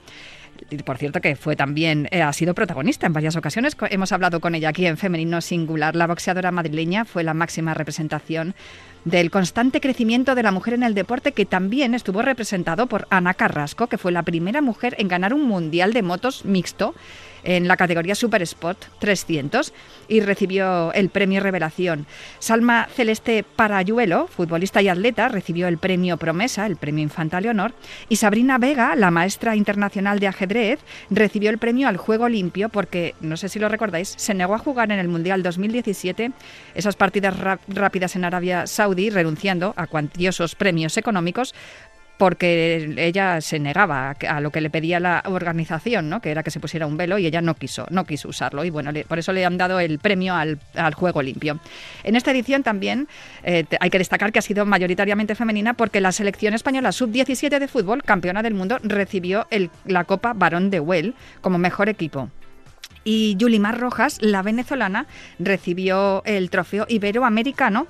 por 0.86 0.98
cierto 0.98 1.22
que 1.22 1.36
fue 1.36 1.56
también, 1.56 2.08
eh, 2.12 2.22
ha 2.22 2.34
sido 2.34 2.54
protagonista 2.54 3.08
en 3.08 3.14
varias 3.14 3.36
ocasiones. 3.36 3.76
Hemos 3.90 4.12
hablado 4.12 4.40
con 4.40 4.56
ella 4.56 4.70
aquí 4.70 4.86
en 4.86 4.98
Femenino 4.98 5.42
Singular. 5.42 5.96
La 5.96 6.08
boxeadora 6.08 6.52
madrileña 6.52 7.06
fue 7.06 7.24
la 7.24 7.34
máxima 7.34 7.74
representación 7.74 8.56
del 9.06 9.32
constante 9.32 9.80
crecimiento 9.80 10.36
de 10.36 10.44
la 10.44 10.52
mujer 10.52 10.74
en 10.74 10.84
el 10.84 10.94
deporte 10.94 11.32
que 11.32 11.46
también 11.46 11.94
estuvo 11.94 12.22
representado 12.22 12.88
por 12.88 13.08
Ana 13.10 13.34
Carrasco, 13.34 13.88
que 13.88 13.98
fue 13.98 14.12
la 14.12 14.24
primera 14.24 14.62
mujer 14.62 14.96
en 15.00 15.08
ganar 15.08 15.34
un 15.34 15.44
mundial 15.44 15.94
de 15.94 16.02
motos 16.02 16.44
mixto 16.44 16.94
en 17.44 17.68
la 17.68 17.78
categoría 17.78 18.16
Super 18.16 18.42
Sport 18.42 18.86
300 19.00 19.74
y 20.08 20.22
recibió 20.22 20.94
el 20.94 21.10
premio 21.10 21.42
Revelación. 21.42 22.06
Salma 22.40 22.88
Celeste 22.94 23.44
Parayuelo, 23.44 24.28
futbolista 24.28 24.82
y 24.82 24.90
atleta, 24.90 25.28
recibió 25.30 25.68
el 25.68 25.78
premio 25.78 26.18
Promesa, 26.18 26.66
el 26.66 26.78
premio 26.78 27.04
Infanta 27.04 27.42
Leonor, 27.42 27.74
y 28.10 28.18
Sabrina 28.18 28.58
Vega, 28.58 28.96
la 28.96 29.12
maestra 29.12 29.56
internacional 29.56 30.20
de 30.20 30.28
ajedrez, 30.28 30.80
recibió 31.10 31.50
el 31.50 31.58
premio 31.58 31.88
al 31.88 31.98
Juego 31.98 32.30
Limpio 32.30 32.70
porque, 32.70 33.16
no 33.22 33.38
sé 33.38 33.50
si 33.50 33.60
lo 33.60 33.70
recordáis, 33.70 34.14
se 34.18 34.34
negó 34.34 34.56
a 34.56 34.60
jugar 34.60 34.92
en 34.92 35.00
el 35.00 35.08
Mundial 35.08 35.44
2017 35.44 36.32
esas 36.76 36.96
partidas 36.96 37.36
rápidas 37.68 38.16
en 38.16 38.26
Arabia 38.26 38.68
Saudí, 38.68 39.10
renunciando 39.10 39.74
a 39.76 39.88
cuantiosos 39.88 40.56
premios 40.56 40.98
económicos 40.98 41.54
porque 42.18 42.94
ella 42.98 43.42
se 43.42 43.60
negaba 43.60 44.16
a 44.28 44.42
lo 44.42 44.52
que 44.52 44.62
le 44.62 44.70
pedía 44.70 45.00
la 45.00 45.24
organización, 45.26 46.10
¿no? 46.10 46.20
que 46.20 46.32
era 46.32 46.44
que 46.44 46.52
se 46.52 46.60
pusiera 46.60 46.88
un 46.88 46.98
velo 46.98 47.18
y 47.18 47.26
ella 47.26 47.42
no 47.42 47.56
quiso, 47.56 47.86
no 47.90 48.06
quiso 48.06 48.30
usarlo 48.30 48.66
y 48.66 48.70
bueno, 48.70 48.92
por 49.08 49.20
eso 49.20 49.32
le 49.34 49.46
han 49.46 49.58
dado 49.58 49.80
el 49.80 50.00
premio 50.00 50.36
al, 50.36 50.60
juego 50.96 51.22
limpio. 51.22 51.60
En 52.04 52.16
esta 52.16 52.32
edición 52.32 52.64
también 52.64 53.08
eh, 53.44 53.66
hay 53.80 53.90
que 53.90 54.00
destacar 54.00 54.32
que 54.32 54.40
ha 54.40 54.42
sido 54.42 54.66
mayoritariamente 54.66 55.36
femenina 55.36 55.74
porque 55.74 56.02
la 56.02 56.12
selección 56.12 56.54
española 56.54 56.92
sub-17 56.92 57.60
de 57.60 57.68
fútbol, 57.68 58.04
campeona 58.04 58.42
del 58.42 58.54
mundo, 58.54 58.80
recibió 58.84 59.48
la 59.86 60.04
Copa 60.06 60.34
Barón 60.34 60.70
de 60.70 60.80
Well 60.80 61.14
como 61.42 61.58
mejor 61.58 61.90
equipo 61.90 62.30
y 63.08 63.38
Yulimar 63.38 63.80
Rojas, 63.80 64.18
la 64.20 64.42
venezolana, 64.42 65.08
recibió 65.40 66.24
el 66.26 66.50
trofeo 66.50 66.86
iberoamericano 66.90 67.88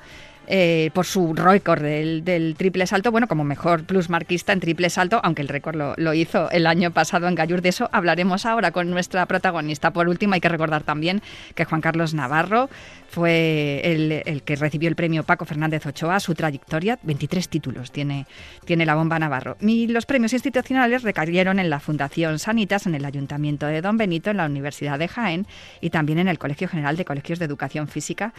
eh, 0.49 0.91
por 0.93 1.05
su 1.05 1.33
récord 1.33 1.81
del, 1.81 2.55
triple 2.57 2.87
salto, 2.87 3.11
bueno, 3.11 3.27
como 3.27 3.43
mejor 3.43 3.83
plus 3.83 4.09
marquista 4.09 4.53
en 4.53 4.61
triple 4.61 4.89
salto, 4.89 5.19
aunque 5.21 5.41
el 5.41 5.49
récord 5.49 5.75
lo, 5.97 6.13
hizo 6.13 6.49
el 6.51 6.67
año 6.67 6.91
pasado 6.91 7.27
en 7.27 7.35
Gallur. 7.35 7.61
De 7.61 7.69
eso 7.69 7.89
hablaremos 7.91 8.45
ahora 8.45 8.71
con 8.71 8.89
nuestra 8.89 9.25
protagonista. 9.25 9.91
Por 9.91 10.07
último, 10.07 10.35
hay 10.35 10.39
que 10.39 10.47
recordar 10.47 10.83
también 10.83 11.21
que 11.53 11.65
Juan 11.65 11.81
Carlos 11.81 12.13
Navarro 12.13 12.69
fue 13.09 13.81
el, 13.83 14.41
que 14.43 14.55
recibió 14.55 14.87
el 14.89 14.95
premio 14.95 15.23
Paco 15.23 15.45
Fernández 15.45 15.85
Ochoa, 15.85 16.19
su 16.19 16.33
trayectoria, 16.33 16.97
23 17.03 17.49
títulos 17.49 17.91
tiene, 17.91 18.25
tiene 18.65 18.85
la 18.85 18.95
bomba 18.95 19.19
Navarro. 19.19 19.57
Los 19.59 20.05
premios 20.05 20.33
institucionales 20.33 21.03
recayeron 21.03 21.59
en 21.59 21.69
la 21.69 21.79
Fundación 21.79 22.39
Sanitas, 22.39 22.85
en 22.85 22.95
el 22.95 23.03
Ayuntamiento 23.03 23.65
de 23.65 23.81
Don 23.81 23.97
Benito, 23.97 24.29
en 24.29 24.37
la 24.37 24.45
Universidad 24.45 24.99
de 24.99 25.07
Jaén 25.07 25.47
y 25.81 25.89
también 25.89 26.19
en 26.19 26.27
el 26.27 26.39
Colegio 26.39 26.67
General 26.67 26.95
de 26.95 27.05
Colegios 27.05 27.39
de 27.39 27.45
Educación 27.45 27.87
Física. 27.87 28.33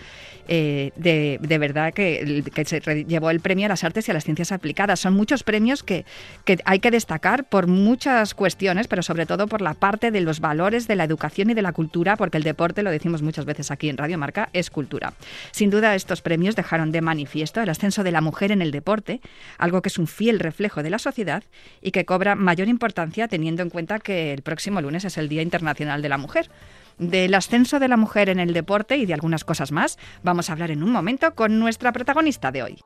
Eh, 0.47 0.93
de, 0.97 1.39
de 1.41 1.59
verdad 1.59 1.93
que, 1.99 2.65
se 2.65 3.05
llevó 3.07 3.31
el 3.31 3.41
premio 3.41 3.67
a 3.67 3.69
las 3.71 3.83
artes 3.83 4.07
y 4.07 4.13
a 4.13 4.15
las 4.15 4.23
ciencias 4.23 4.53
aplicadas. 4.53 5.01
Son 5.01 5.15
muchos 5.15 5.43
premios 5.43 5.83
que, 5.83 6.05
hay 6.65 6.79
que 6.79 6.93
destacar 6.93 7.49
por 7.49 7.67
muchas 7.67 8.35
cuestiones, 8.35 8.87
pero 8.87 9.03
sobre 9.03 9.27
todo 9.27 9.49
por 9.49 9.61
la 9.61 9.75
parte 9.75 10.13
de 10.13 10.21
los 10.21 10.39
valores 10.39 10.87
de 10.87 10.95
la 10.95 11.03
educación 11.03 11.51
y 11.51 11.55
de 11.55 11.63
la 11.63 11.73
cultura, 11.73 12.17
porque 12.17 12.37
el 12.37 12.45
deporte, 12.45 12.85
lo 12.85 12.93
decimos 12.93 13.23
muchas 13.23 13.47
veces 13.47 13.73
aquí 13.73 13.89
en 13.89 13.97
Radio 13.97 14.17
Marca, 14.17 14.49
es 14.53 14.71
cultura. 14.71 15.15
Sin 15.51 15.71
duda, 15.71 15.97
estos 15.97 16.23
premios 16.23 16.55
dejaron 16.55 16.93
de 16.93 17.01
manifiesto 17.01 17.61
el 17.61 17.69
ascenso 17.69 18.05
de 18.05 18.13
la 18.13 18.21
mujer 18.21 18.53
en 18.53 18.63
el 18.63 18.71
deporte, 18.71 19.21
algo 19.59 19.83
que 19.83 19.89
es 19.89 19.99
un 19.99 20.07
fiel 20.07 20.39
reflejo 20.39 20.85
de 20.85 20.91
la 20.91 21.01
sociedad 21.01 21.43
y 21.83 21.91
que 21.91 22.05
cobra 22.05 22.37
mayor 22.37 22.69
importancia 22.69 23.27
teniendo 23.27 23.65
en 23.65 23.71
cuenta 23.71 23.99
que 23.99 24.33
el 24.33 24.43
próximo 24.43 24.81
lunes 24.81 25.05
es 25.05 25.19
el 25.19 25.29
Día 25.29 25.43
Internacional 25.43 26.01
de 26.01 26.09
la 26.09 26.19
Mujer 26.19 26.49
del 26.99 27.35
ascenso 27.35 27.79
de 27.79 27.89
la 27.89 27.97
mujer 27.97 28.29
en 28.29 28.41
el 28.41 28.53
deporte 28.53 28.97
y 28.97 29.07
de 29.07 29.15
algunas 29.15 29.45
cosas 29.45 29.73
más, 29.73 29.99
vamos 30.23 30.49
a 30.49 30.53
hablar 30.53 30.71
en 30.71 30.83
un 30.83 30.91
momento 30.91 31.35
con 31.35 31.59
nuestra 31.59 31.93
protagonista 31.93 32.51
de 32.53 32.63
hoy. 32.63 32.81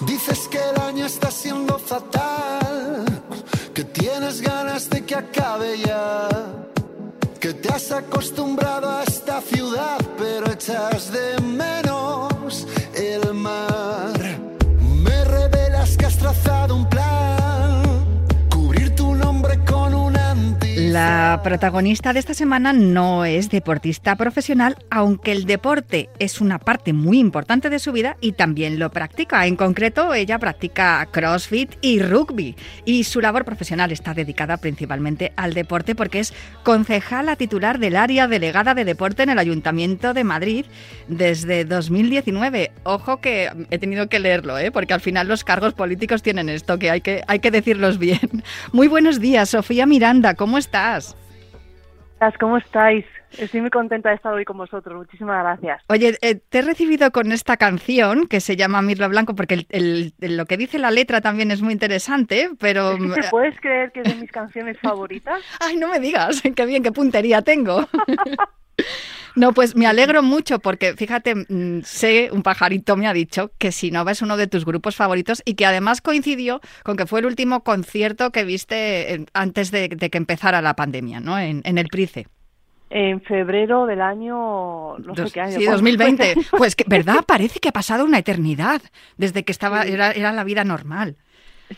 Dices 0.00 0.48
que 0.48 0.58
el 0.58 0.80
año 0.80 1.06
está 1.06 1.30
siendo 1.30 1.78
fatal 1.78 2.47
acabe 5.18 5.78
ya. 5.78 6.28
Que 7.40 7.54
te 7.54 7.68
has 7.68 7.92
acostumbrado 7.92 8.90
a 8.90 9.02
esta 9.04 9.40
ciudad, 9.40 9.98
pero 10.18 10.50
echas 10.52 11.12
de 11.12 11.40
menos 11.40 11.87
la 21.28 21.42
protagonista 21.42 22.14
de 22.14 22.20
esta 22.20 22.32
semana 22.32 22.72
no 22.72 23.26
es 23.26 23.50
deportista 23.50 24.16
profesional, 24.16 24.76
aunque 24.88 25.30
el 25.30 25.44
deporte 25.44 26.08
es 26.18 26.40
una 26.40 26.58
parte 26.58 26.94
muy 26.94 27.18
importante 27.18 27.68
de 27.68 27.78
su 27.78 27.92
vida 27.92 28.16
y 28.22 28.32
también 28.32 28.78
lo 28.78 28.90
practica. 28.90 29.46
En 29.46 29.54
concreto, 29.54 30.14
ella 30.14 30.38
practica 30.38 31.06
CrossFit 31.12 31.74
y 31.82 32.00
rugby 32.00 32.56
y 32.86 33.04
su 33.04 33.20
labor 33.20 33.44
profesional 33.44 33.92
está 33.92 34.14
dedicada 34.14 34.56
principalmente 34.56 35.34
al 35.36 35.52
deporte 35.52 35.94
porque 35.94 36.20
es 36.20 36.32
concejala 36.62 37.36
titular 37.36 37.78
del 37.78 37.96
área 37.96 38.26
delegada 38.26 38.72
de 38.72 38.86
deporte 38.86 39.22
en 39.22 39.28
el 39.28 39.38
Ayuntamiento 39.38 40.14
de 40.14 40.24
Madrid 40.24 40.64
desde 41.08 41.66
2019. 41.66 42.72
Ojo 42.84 43.20
que 43.20 43.50
he 43.68 43.78
tenido 43.78 44.08
que 44.08 44.18
leerlo, 44.18 44.56
¿eh? 44.56 44.72
porque 44.72 44.94
al 44.94 45.02
final 45.02 45.28
los 45.28 45.44
cargos 45.44 45.74
políticos 45.74 46.22
tienen 46.22 46.48
esto, 46.48 46.78
que 46.78 46.90
hay 46.90 47.02
que, 47.02 47.22
hay 47.28 47.40
que 47.40 47.50
decirlos 47.50 47.98
bien. 47.98 48.42
Muy 48.72 48.88
buenos 48.88 49.20
días, 49.20 49.50
Sofía 49.50 49.84
Miranda, 49.84 50.32
¿cómo 50.32 50.56
estás? 50.56 51.17
¿Cómo 52.40 52.56
estáis? 52.58 53.04
Estoy 53.36 53.60
muy 53.60 53.70
contenta 53.70 54.08
de 54.08 54.16
estar 54.16 54.32
hoy 54.32 54.44
con 54.44 54.56
vosotros. 54.56 54.96
Muchísimas 54.96 55.42
gracias. 55.42 55.82
Oye, 55.88 56.18
eh, 56.20 56.36
te 56.36 56.58
he 56.58 56.62
recibido 56.62 57.10
con 57.12 57.30
esta 57.30 57.56
canción 57.56 58.26
que 58.26 58.40
se 58.40 58.56
llama 58.56 58.82
Mirlo 58.82 59.08
Blanco 59.08 59.34
porque 59.34 59.66
lo 60.18 60.46
que 60.46 60.56
dice 60.56 60.78
la 60.78 60.90
letra 60.90 61.20
también 61.20 61.50
es 61.50 61.62
muy 61.62 61.72
interesante, 61.72 62.50
pero... 62.58 62.96
¿Te 62.96 63.28
puedes 63.30 63.60
creer 63.60 63.92
que 63.92 64.00
es 64.00 64.08
de 64.08 64.20
mis 64.20 64.32
canciones 64.32 64.78
favoritas? 64.80 65.40
Ay, 65.60 65.76
no 65.76 65.88
me 65.88 66.00
digas. 66.00 66.42
Qué 66.56 66.66
bien, 66.66 66.82
qué 66.82 66.92
puntería 66.92 67.42
tengo. 67.42 67.86
No, 69.38 69.52
pues 69.52 69.76
me 69.76 69.86
alegro 69.86 70.20
mucho 70.20 70.58
porque 70.58 70.94
fíjate, 70.94 71.36
mm, 71.36 71.82
sé, 71.84 72.30
un 72.32 72.42
pajarito 72.42 72.96
me 72.96 73.06
ha 73.06 73.12
dicho 73.12 73.52
que 73.58 73.70
si 73.70 73.92
no 73.92 74.08
es 74.08 74.20
uno 74.20 74.36
de 74.36 74.48
tus 74.48 74.64
grupos 74.64 74.96
favoritos 74.96 75.42
y 75.44 75.54
que 75.54 75.64
además 75.64 76.00
coincidió 76.00 76.60
con 76.82 76.96
que 76.96 77.06
fue 77.06 77.20
el 77.20 77.26
último 77.26 77.62
concierto 77.62 78.32
que 78.32 78.42
viste 78.42 79.26
antes 79.34 79.70
de, 79.70 79.90
que 79.90 80.18
empezara 80.18 80.60
la 80.60 80.74
pandemia, 80.74 81.20
¿no? 81.20 81.38
En, 81.38 81.62
el 81.64 81.86
Price. 81.86 82.26
En 82.90 83.20
febrero 83.20 83.86
del 83.86 84.00
año, 84.00 84.98
no 84.98 85.14
sé 85.14 85.30
qué 85.32 85.40
año. 85.40 85.58
Sí, 85.58 85.66
2020. 85.66 86.34
Pues, 86.58 86.74
que, 86.74 86.84
¿verdad? 86.88 87.24
Parece 87.24 87.60
que 87.60 87.68
ha 87.68 87.72
pasado 87.72 88.04
una 88.04 88.18
eternidad 88.18 88.82
desde 89.18 89.44
que 89.44 89.52
estaba, 89.52 89.82
era, 89.82 90.10
era 90.10 90.32
la 90.32 90.42
vida 90.42 90.64
normal. 90.64 91.16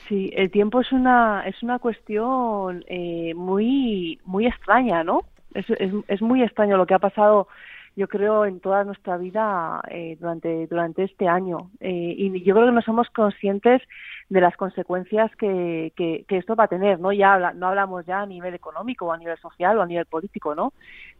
Sí, 0.08 0.30
el 0.34 0.50
tiempo 0.50 0.80
es 0.80 0.92
una, 0.92 1.42
es 1.46 1.62
una 1.62 1.78
cuestión 1.78 2.84
eh, 2.86 3.34
muy, 3.34 4.18
muy 4.24 4.46
extraña, 4.46 5.04
¿no? 5.04 5.24
Es, 5.54 5.66
es, 6.06 6.22
muy 6.22 6.42
extraño 6.42 6.76
lo 6.76 6.86
que 6.86 6.94
ha 6.94 6.98
pasado 6.98 7.48
yo 7.96 8.08
creo, 8.08 8.44
en 8.44 8.60
toda 8.60 8.84
nuestra 8.84 9.16
vida 9.16 9.82
eh, 9.88 10.16
durante, 10.18 10.66
durante 10.68 11.04
este 11.04 11.28
año. 11.28 11.70
Eh, 11.80 12.14
y 12.16 12.42
yo 12.44 12.54
creo 12.54 12.66
que 12.66 12.72
no 12.72 12.82
somos 12.82 13.10
conscientes 13.10 13.82
de 14.28 14.40
las 14.40 14.56
consecuencias 14.56 15.34
que, 15.36 15.92
que, 15.96 16.24
esto 16.28 16.54
va 16.54 16.64
a 16.64 16.68
tener, 16.68 17.00
¿no? 17.00 17.12
Ya 17.12 17.52
no 17.52 17.66
hablamos 17.66 18.06
ya 18.06 18.20
a 18.20 18.26
nivel 18.26 18.54
económico 18.54 19.12
a 19.12 19.18
nivel 19.18 19.36
social 19.38 19.76
o 19.76 19.82
a 19.82 19.86
nivel 19.86 20.06
político, 20.06 20.54
¿no? 20.54 20.72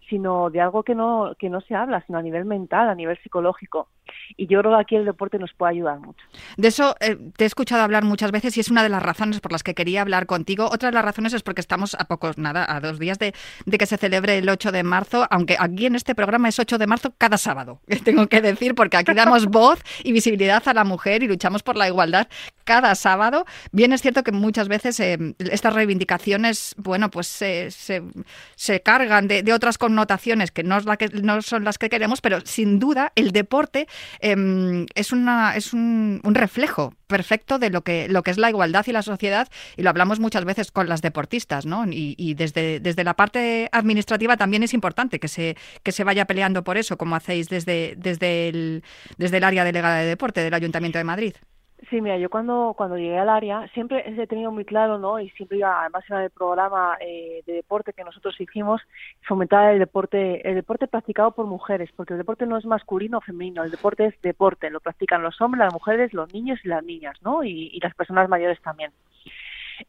Sino 0.08 0.48
de 0.50 0.60
algo 0.60 0.84
que 0.84 0.94
no, 0.94 1.34
que 1.38 1.50
no 1.50 1.60
se 1.60 1.74
habla, 1.74 2.02
sino 2.06 2.18
a 2.18 2.22
nivel 2.22 2.44
mental, 2.44 2.88
a 2.88 2.94
nivel 2.94 3.18
psicológico. 3.18 3.88
Y 4.36 4.46
yo 4.46 4.60
creo 4.60 4.72
que 4.72 4.80
aquí 4.80 4.96
el 4.96 5.04
deporte 5.04 5.38
nos 5.38 5.52
puede 5.52 5.72
ayudar 5.72 6.00
mucho. 6.00 6.24
De 6.56 6.68
eso 6.68 6.96
eh, 7.00 7.16
te 7.36 7.44
he 7.44 7.46
escuchado 7.46 7.82
hablar 7.82 8.04
muchas 8.04 8.30
veces 8.30 8.56
y 8.56 8.60
es 8.60 8.70
una 8.70 8.82
de 8.82 8.88
las 8.88 9.02
razones 9.02 9.40
por 9.40 9.52
las 9.52 9.62
que 9.62 9.74
quería 9.74 10.02
hablar 10.02 10.26
contigo. 10.26 10.66
Otra 10.66 10.90
de 10.90 10.94
las 10.94 11.04
razones 11.04 11.32
es 11.32 11.42
porque 11.42 11.60
estamos 11.60 11.94
a 11.94 12.04
pocos, 12.04 12.38
nada, 12.38 12.66
a 12.68 12.80
dos 12.80 12.98
días 12.98 13.18
de, 13.18 13.34
de 13.66 13.78
que 13.78 13.86
se 13.86 13.96
celebre 13.96 14.38
el 14.38 14.48
8 14.48 14.72
de 14.72 14.82
marzo, 14.82 15.26
aunque 15.30 15.56
aquí 15.58 15.86
en 15.86 15.94
este 15.94 16.14
programa 16.14 16.48
es 16.48 16.58
8 16.58 16.78
de 16.78 16.86
marzo 16.86 17.12
cada 17.18 17.38
sábado, 17.38 17.80
tengo 18.04 18.26
que 18.28 18.40
decir, 18.40 18.74
porque 18.74 18.96
aquí 18.96 19.12
damos 19.14 19.46
voz 19.46 19.80
y 20.02 20.12
visibilidad 20.12 20.62
a 20.66 20.74
la 20.74 20.84
mujer 20.84 21.22
y 21.22 21.28
luchamos 21.28 21.62
por 21.62 21.76
la 21.76 21.88
igualdad 21.88 22.28
cada 22.64 22.94
sábado. 22.94 23.46
Bien 23.72 23.92
es 23.92 24.02
cierto 24.02 24.22
que 24.22 24.32
muchas 24.32 24.68
veces 24.68 25.00
eh, 25.00 25.18
estas 25.38 25.74
reivindicaciones, 25.74 26.74
bueno, 26.78 27.10
pues 27.10 27.26
se, 27.26 27.70
se, 27.70 28.82
cargan 28.82 29.28
de, 29.28 29.42
de, 29.42 29.52
otras 29.52 29.78
connotaciones 29.78 30.50
que 30.50 30.62
no, 30.62 30.76
es 30.76 30.84
la 30.84 30.96
que 30.96 31.08
no 31.08 31.42
son 31.42 31.64
las 31.64 31.78
que 31.78 31.88
queremos, 31.88 32.20
pero 32.20 32.40
sin 32.44 32.78
duda 32.78 33.12
el 33.16 33.32
deporte 33.32 33.88
em, 34.20 34.86
es, 34.94 35.12
una, 35.12 35.56
es 35.56 35.72
un, 35.72 36.20
un, 36.24 36.34
reflejo 36.34 36.94
perfecto 37.06 37.58
de 37.58 37.70
lo 37.70 37.82
que, 37.82 38.08
lo 38.08 38.22
que 38.22 38.30
es 38.30 38.38
la 38.38 38.50
igualdad 38.50 38.86
y 38.86 38.92
la 38.92 39.02
sociedad, 39.02 39.48
y 39.76 39.82
lo 39.82 39.90
hablamos 39.90 40.20
muchas 40.20 40.44
veces 40.44 40.70
con 40.70 40.88
las 40.88 41.02
deportistas, 41.02 41.66
¿no? 41.66 41.84
Y, 41.86 42.14
y 42.18 42.34
desde, 42.34 42.80
desde 42.80 43.04
la 43.04 43.14
parte 43.14 43.68
administrativa 43.72 44.36
también 44.36 44.62
es 44.62 44.74
importante 44.74 45.18
que 45.18 45.28
se, 45.28 45.56
que 45.82 45.92
se 45.92 46.04
vaya 46.04 46.24
peleando 46.24 46.64
por 46.64 46.76
eso, 46.76 46.96
como 46.96 47.16
hacéis 47.16 47.48
desde, 47.48 47.94
desde, 47.96 48.48
el, 48.48 48.84
desde 49.18 49.38
el 49.38 49.44
área 49.44 49.64
delegada 49.64 49.98
de 49.98 50.06
deporte 50.06 50.42
del 50.42 50.54
Ayuntamiento 50.54 50.98
de 50.98 51.04
Madrid. 51.04 51.34
Sí, 51.88 52.00
mira, 52.02 52.18
yo 52.18 52.28
cuando, 52.28 52.74
cuando 52.76 52.98
llegué 52.98 53.18
al 53.18 53.30
área 53.30 53.66
siempre 53.68 54.04
he 54.06 54.26
tenido 54.26 54.50
muy 54.52 54.66
claro, 54.66 54.98
¿no? 54.98 55.18
Y 55.18 55.30
siempre 55.30 55.58
iba, 55.58 55.80
además 55.80 56.04
era 56.08 56.24
el 56.24 56.30
programa 56.30 56.98
eh, 57.00 57.42
de 57.46 57.54
deporte 57.54 57.94
que 57.94 58.04
nosotros 58.04 58.38
hicimos, 58.38 58.82
fomentar 59.22 59.72
el 59.72 59.78
deporte, 59.78 60.46
el 60.46 60.56
deporte 60.56 60.88
practicado 60.88 61.30
por 61.30 61.46
mujeres, 61.46 61.90
porque 61.96 62.12
el 62.12 62.18
deporte 62.18 62.44
no 62.44 62.58
es 62.58 62.66
masculino 62.66 63.18
o 63.18 63.20
femenino, 63.22 63.64
el 63.64 63.70
deporte 63.70 64.06
es 64.06 64.20
deporte, 64.20 64.68
lo 64.68 64.80
practican 64.80 65.22
los 65.22 65.40
hombres, 65.40 65.64
las 65.64 65.72
mujeres, 65.72 66.12
los 66.12 66.32
niños 66.34 66.58
y 66.64 66.68
las 66.68 66.84
niñas, 66.84 67.16
¿no? 67.22 67.44
Y, 67.44 67.78
las 67.80 67.94
personas 67.94 68.28
mayores 68.28 68.60
también. 68.60 68.92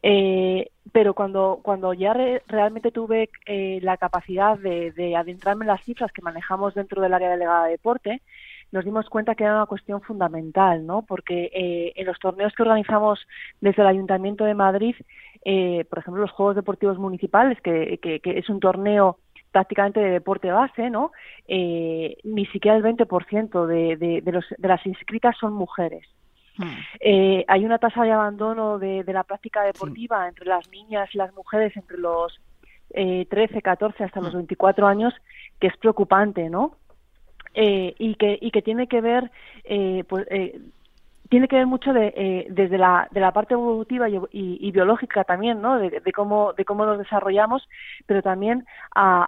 Eh, 0.02 0.70
pero 0.92 1.12
cuando, 1.12 1.60
cuando 1.62 1.92
ya 1.92 2.14
realmente 2.46 2.90
tuve 2.90 3.28
eh, 3.44 3.80
la 3.82 3.98
capacidad 3.98 4.58
de, 4.58 4.92
de 4.92 5.14
adentrarme 5.14 5.64
en 5.64 5.68
las 5.68 5.84
cifras 5.84 6.10
que 6.12 6.22
manejamos 6.22 6.74
dentro 6.74 7.02
del 7.02 7.12
área 7.12 7.30
delegada 7.30 7.66
de 7.66 7.72
deporte, 7.72 8.22
nos 8.72 8.84
dimos 8.84 9.08
cuenta 9.08 9.34
que 9.34 9.44
era 9.44 9.56
una 9.56 9.66
cuestión 9.66 10.00
fundamental, 10.00 10.84
¿no? 10.86 11.02
Porque 11.02 11.50
eh, 11.52 11.92
en 11.94 12.06
los 12.06 12.18
torneos 12.18 12.52
que 12.54 12.62
organizamos 12.62 13.20
desde 13.60 13.82
el 13.82 13.88
Ayuntamiento 13.88 14.44
de 14.44 14.54
Madrid, 14.54 14.96
eh, 15.44 15.84
por 15.88 15.98
ejemplo, 15.98 16.22
los 16.22 16.32
Juegos 16.32 16.56
Deportivos 16.56 16.98
Municipales, 16.98 17.60
que, 17.60 17.98
que, 18.00 18.20
es 18.24 18.48
un 18.48 18.60
torneo 18.60 19.18
prácticamente 19.50 20.00
de 20.00 20.10
deporte 20.10 20.50
base, 20.50 20.88
¿no? 20.88 21.12
Eh, 21.46 22.16
ni 22.24 22.46
siquiera 22.46 22.76
el 22.76 22.82
20% 22.82 23.66
de, 23.66 23.96
de, 23.96 24.20
de, 24.22 24.32
los, 24.32 24.46
de 24.56 24.68
las 24.68 24.84
inscritas 24.86 25.36
son 25.38 25.52
mujeres. 25.52 26.06
Hmm. 26.56 26.68
Eh, 27.00 27.44
hay 27.48 27.64
una 27.64 27.78
tasa 27.78 28.02
de 28.02 28.12
abandono 28.12 28.78
de, 28.78 29.04
de 29.04 29.12
la 29.12 29.24
práctica 29.24 29.62
deportiva 29.62 30.28
entre 30.28 30.46
las 30.46 30.68
niñas 30.70 31.08
y 31.14 31.18
las 31.18 31.32
mujeres 31.34 31.76
entre 31.76 31.98
los 31.98 32.40
eh, 32.90 33.26
13, 33.30 33.62
14 33.62 34.04
hasta 34.04 34.20
los 34.20 34.34
24 34.34 34.86
hmm. 34.86 34.88
años 34.88 35.14
que 35.58 35.68
es 35.68 35.76
preocupante, 35.76 36.50
¿no? 36.50 36.76
Eh, 37.54 37.94
y 37.98 38.14
que 38.16 38.38
y 38.40 38.50
que 38.50 38.62
tiene 38.62 38.86
que 38.86 39.00
ver 39.00 39.30
eh, 39.64 40.04
pues 40.08 40.26
eh, 40.30 40.60
tiene 41.32 41.48
que 41.48 41.56
ver 41.56 41.66
mucho 41.66 41.94
de, 41.94 42.12
eh, 42.14 42.46
desde 42.50 42.76
la, 42.76 43.08
de 43.10 43.18
la 43.18 43.32
parte 43.32 43.54
evolutiva 43.54 44.06
y, 44.06 44.70
biológica 44.70 45.24
también, 45.24 45.62
¿no? 45.62 45.78
De, 45.78 45.88
de, 45.88 46.12
cómo, 46.12 46.52
de 46.52 46.66
cómo 46.66 46.84
nos 46.84 46.98
desarrollamos, 46.98 47.66
pero 48.04 48.20
también 48.20 48.66
a, 48.94 49.24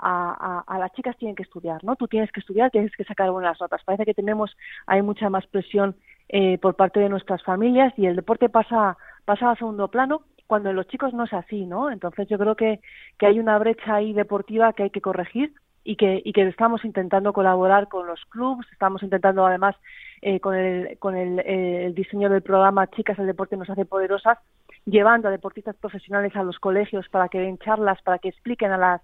a, 0.69 0.75
a, 0.75 0.78
las 0.78 0.93
chicas 0.93 1.16
tienen 1.16 1.35
que 1.35 1.45
estudiar, 1.45 1.83
¿no? 1.83 1.97
Tú 1.97 2.07
tienes 2.07 2.31
que 2.31 2.40
estudiar, 2.40 2.71
tienes 2.71 2.95
que 2.95 3.04
sacar 3.04 3.31
buenas 3.31 3.59
notas. 3.59 3.83
Parece 3.85 4.04
que 4.04 4.12
tenemos, 4.12 4.54
hay 4.87 5.00
mucha 5.00 5.31
más 5.31 5.47
presión 5.47 5.97
eh, 6.28 6.59
por 6.59 6.77
parte 6.77 7.01
de 7.01 7.09
nuestras 7.09 7.42
familias 7.42 7.94
y 7.96 8.05
el 8.05 8.16
deporte 8.16 8.51
pasa, 8.51 8.99
pasa 9.25 9.53
a 9.53 9.57
segundo 9.57 9.88
plano 9.88 10.25
cuando 10.46 10.68
en 10.68 10.77
los 10.77 10.87
chicos 10.88 11.14
no 11.14 11.25
es 11.25 11.33
así, 11.33 11.64
¿no? 11.64 11.90
Entonces 11.90 12.29
yo 12.29 12.37
creo 12.37 12.55
que, 12.55 12.81
que 13.18 13.25
hay 13.25 13.38
una 13.38 13.59
brecha 13.59 13.94
ahí 13.94 14.12
deportiva 14.12 14.75
que 14.75 14.83
hay 14.83 14.90
que 14.90 15.01
corregir 15.01 15.55
y 15.85 15.97
que, 15.97 16.23
y 16.25 16.33
que 16.33 16.49
estamos 16.49 16.85
intentando 16.85 17.33
colaborar 17.33 17.88
con 17.88 18.07
los 18.07 18.25
clubes, 18.27 18.66
estamos 18.73 19.03
intentando 19.03 19.47
además 19.47 19.77
eh, 20.23 20.40
con, 20.40 20.55
el, 20.55 20.99
con 20.99 21.14
el, 21.14 21.38
el, 21.40 21.94
diseño 21.94 22.31
del 22.31 22.42
programa 22.42 22.90
Chicas 22.90 23.18
el 23.18 23.27
Deporte 23.27 23.59
nos 23.59 23.68
hace 23.68 23.85
poderosas, 23.85 24.38
llevando 24.87 25.29
a 25.29 25.31
deportistas 25.31 25.77
profesionales 25.77 26.35
a 26.35 26.42
los 26.42 26.59
colegios 26.59 27.07
para 27.11 27.29
que 27.29 27.38
den 27.38 27.59
charlas, 27.59 28.01
para 28.03 28.18
que 28.18 28.31
expliquen 28.31 28.73
a 28.73 28.79
las, 28.79 29.03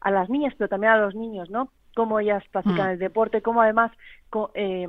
a 0.00 0.10
las 0.10 0.28
niñas, 0.28 0.54
pero 0.58 0.68
también 0.68 0.92
a 0.92 0.98
los 0.98 1.14
niños, 1.14 1.48
¿no? 1.48 1.70
Cómo 1.96 2.20
ellas 2.20 2.44
practican 2.52 2.88
mm. 2.88 2.90
el 2.90 2.98
deporte, 2.98 3.42
cómo 3.42 3.62
además 3.62 3.90
eh, 4.54 4.88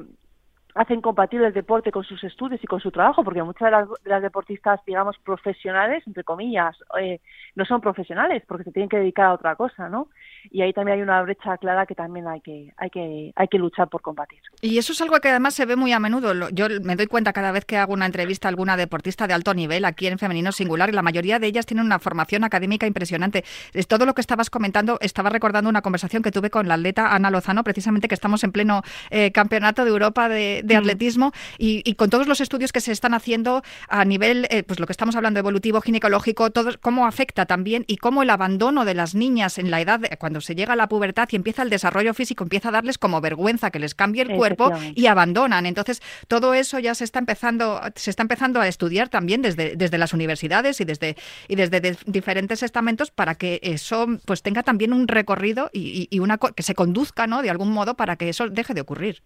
hacen 0.75 1.01
compatible 1.01 1.47
el 1.47 1.53
deporte 1.53 1.91
con 1.91 2.03
sus 2.03 2.23
estudios 2.23 2.63
y 2.63 2.67
con 2.67 2.79
su 2.79 2.91
trabajo, 2.91 3.23
porque 3.23 3.43
muchas 3.43 3.65
de 3.65 3.71
las, 3.71 3.87
de 3.87 4.09
las 4.09 4.21
deportistas, 4.21 4.79
digamos, 4.85 5.17
profesionales, 5.19 6.03
entre 6.05 6.23
comillas, 6.23 6.75
eh, 6.99 7.19
no 7.55 7.65
son 7.65 7.81
profesionales 7.81 8.43
porque 8.47 8.63
se 8.63 8.71
tienen 8.71 8.89
que 8.89 8.97
dedicar 8.97 9.25
a 9.25 9.33
otra 9.33 9.55
cosa, 9.55 9.89
¿no? 9.89 10.09
Y 10.51 10.61
ahí 10.61 10.71
también 10.71 10.97
hay 10.97 11.03
una 11.03 11.21
brecha 11.21 11.57
clara 11.57 11.85
que 11.85 11.95
también 11.95 12.27
hay 12.27 12.41
que, 12.41 12.73
hay 12.77 12.89
que, 12.89 13.33
hay 13.35 13.47
que 13.47 13.57
luchar 13.57 13.89
por 13.89 14.01
combatir. 14.01 14.39
Y 14.61 14.77
eso 14.77 14.93
es 14.93 15.01
algo 15.01 15.19
que 15.19 15.29
además 15.29 15.53
se 15.53 15.65
ve 15.65 15.75
muy 15.75 15.91
a 15.91 15.99
menudo. 15.99 16.49
Yo 16.51 16.67
me 16.83 16.95
doy 16.95 17.07
cuenta 17.07 17.33
cada 17.33 17.51
vez 17.51 17.65
que 17.65 17.77
hago 17.77 17.93
una 17.93 18.05
entrevista 18.05 18.47
a 18.47 18.49
alguna 18.49 18.77
deportista 18.77 19.27
de 19.27 19.33
alto 19.33 19.53
nivel 19.53 19.85
aquí 19.85 20.07
en 20.07 20.19
Femenino 20.19 20.51
Singular, 20.51 20.89
y 20.89 20.93
la 20.93 21.01
mayoría 21.01 21.39
de 21.39 21.47
ellas 21.47 21.65
tienen 21.65 21.85
una 21.85 21.99
formación 21.99 22.43
académica 22.43 22.87
impresionante. 22.87 23.43
Es 23.73 23.87
todo 23.87 24.05
lo 24.05 24.13
que 24.13 24.21
estabas 24.21 24.49
comentando, 24.49 24.97
estaba 25.01 25.29
recordando 25.29 25.69
una 25.69 25.81
conversación 25.81 26.23
que 26.23 26.31
tuve 26.31 26.49
con 26.49 26.67
la 26.67 26.75
atleta 26.75 27.13
Ana 27.13 27.31
Lozano, 27.31 27.63
precisamente 27.63 28.07
que 28.07 28.15
estamos 28.15 28.43
en 28.43 28.51
pleno 28.51 28.81
eh, 29.09 29.31
campeonato 29.31 29.83
de 29.83 29.89
Europa 29.89 30.29
de, 30.29 30.58
de 30.63 30.75
atletismo 30.75 31.31
y, 31.57 31.93
con 31.95 32.09
todos 32.09 32.27
los 32.27 32.41
estudios 32.41 32.71
que 32.71 32.81
se 32.81 32.91
están 32.91 33.13
haciendo 33.13 33.63
a 33.87 34.05
nivel, 34.05 34.47
eh, 34.49 34.63
pues 34.63 34.79
lo 34.79 34.85
que 34.85 34.93
estamos 34.93 35.15
hablando, 35.15 35.39
evolutivo, 35.39 35.81
ginecológico, 35.81 36.51
todo, 36.51 36.71
cómo 36.79 37.05
afecta 37.05 37.45
también 37.45 37.83
y 37.87 37.97
cómo 37.97 38.23
el 38.23 38.29
abandono 38.29 38.85
de 38.85 38.93
las 38.93 39.15
niñas 39.15 39.57
en 39.57 39.71
la 39.71 39.81
edad, 39.81 40.01
cuando 40.19 40.41
se 40.41 40.55
llega 40.55 40.73
a 40.73 40.75
la 40.75 40.87
pubertad 40.87 41.27
y 41.31 41.35
empieza 41.35 41.63
el 41.63 41.69
desarrollo 41.69 42.13
físico, 42.13 42.43
empieza 42.43 42.69
a 42.69 42.71
darles 42.71 42.97
como 42.97 43.21
vergüenza 43.21 43.71
que 43.71 43.79
les 43.79 43.95
cambie 43.95 44.21
el 44.23 44.35
cuerpo 44.35 44.71
y 44.95 45.07
abandonan. 45.07 45.65
Entonces, 45.65 46.01
todo 46.27 46.53
eso 46.53 46.79
ya 46.79 46.95
se 46.95 47.03
está 47.03 47.19
empezando, 47.19 47.81
se 47.95 48.09
está 48.09 48.23
empezando 48.23 48.61
a 48.61 48.67
estudiar 48.67 49.09
también 49.09 49.41
desde, 49.41 49.75
desde 49.75 49.97
las 49.97 50.13
universidades 50.13 50.79
y 50.81 50.85
desde, 50.85 51.17
y 51.47 51.55
desde 51.55 51.97
diferentes 52.05 52.63
estamentos 52.63 53.11
para 53.11 53.35
que 53.35 53.59
eso 53.63 54.07
pues 54.25 54.41
tenga 54.41 54.63
también 54.63 54.93
un 54.93 55.07
recorrido 55.07 55.69
y, 55.73 56.07
y 56.09 56.19
una 56.19 56.37
que 56.37 56.63
se 56.63 56.75
conduzca, 56.75 57.27
¿no? 57.27 57.41
De 57.41 57.49
algún 57.49 57.71
modo 57.71 57.95
para 57.95 58.15
que 58.15 58.29
eso 58.29 58.49
deje 58.49 58.73
de 58.73 58.81
ocurrir 58.81 59.21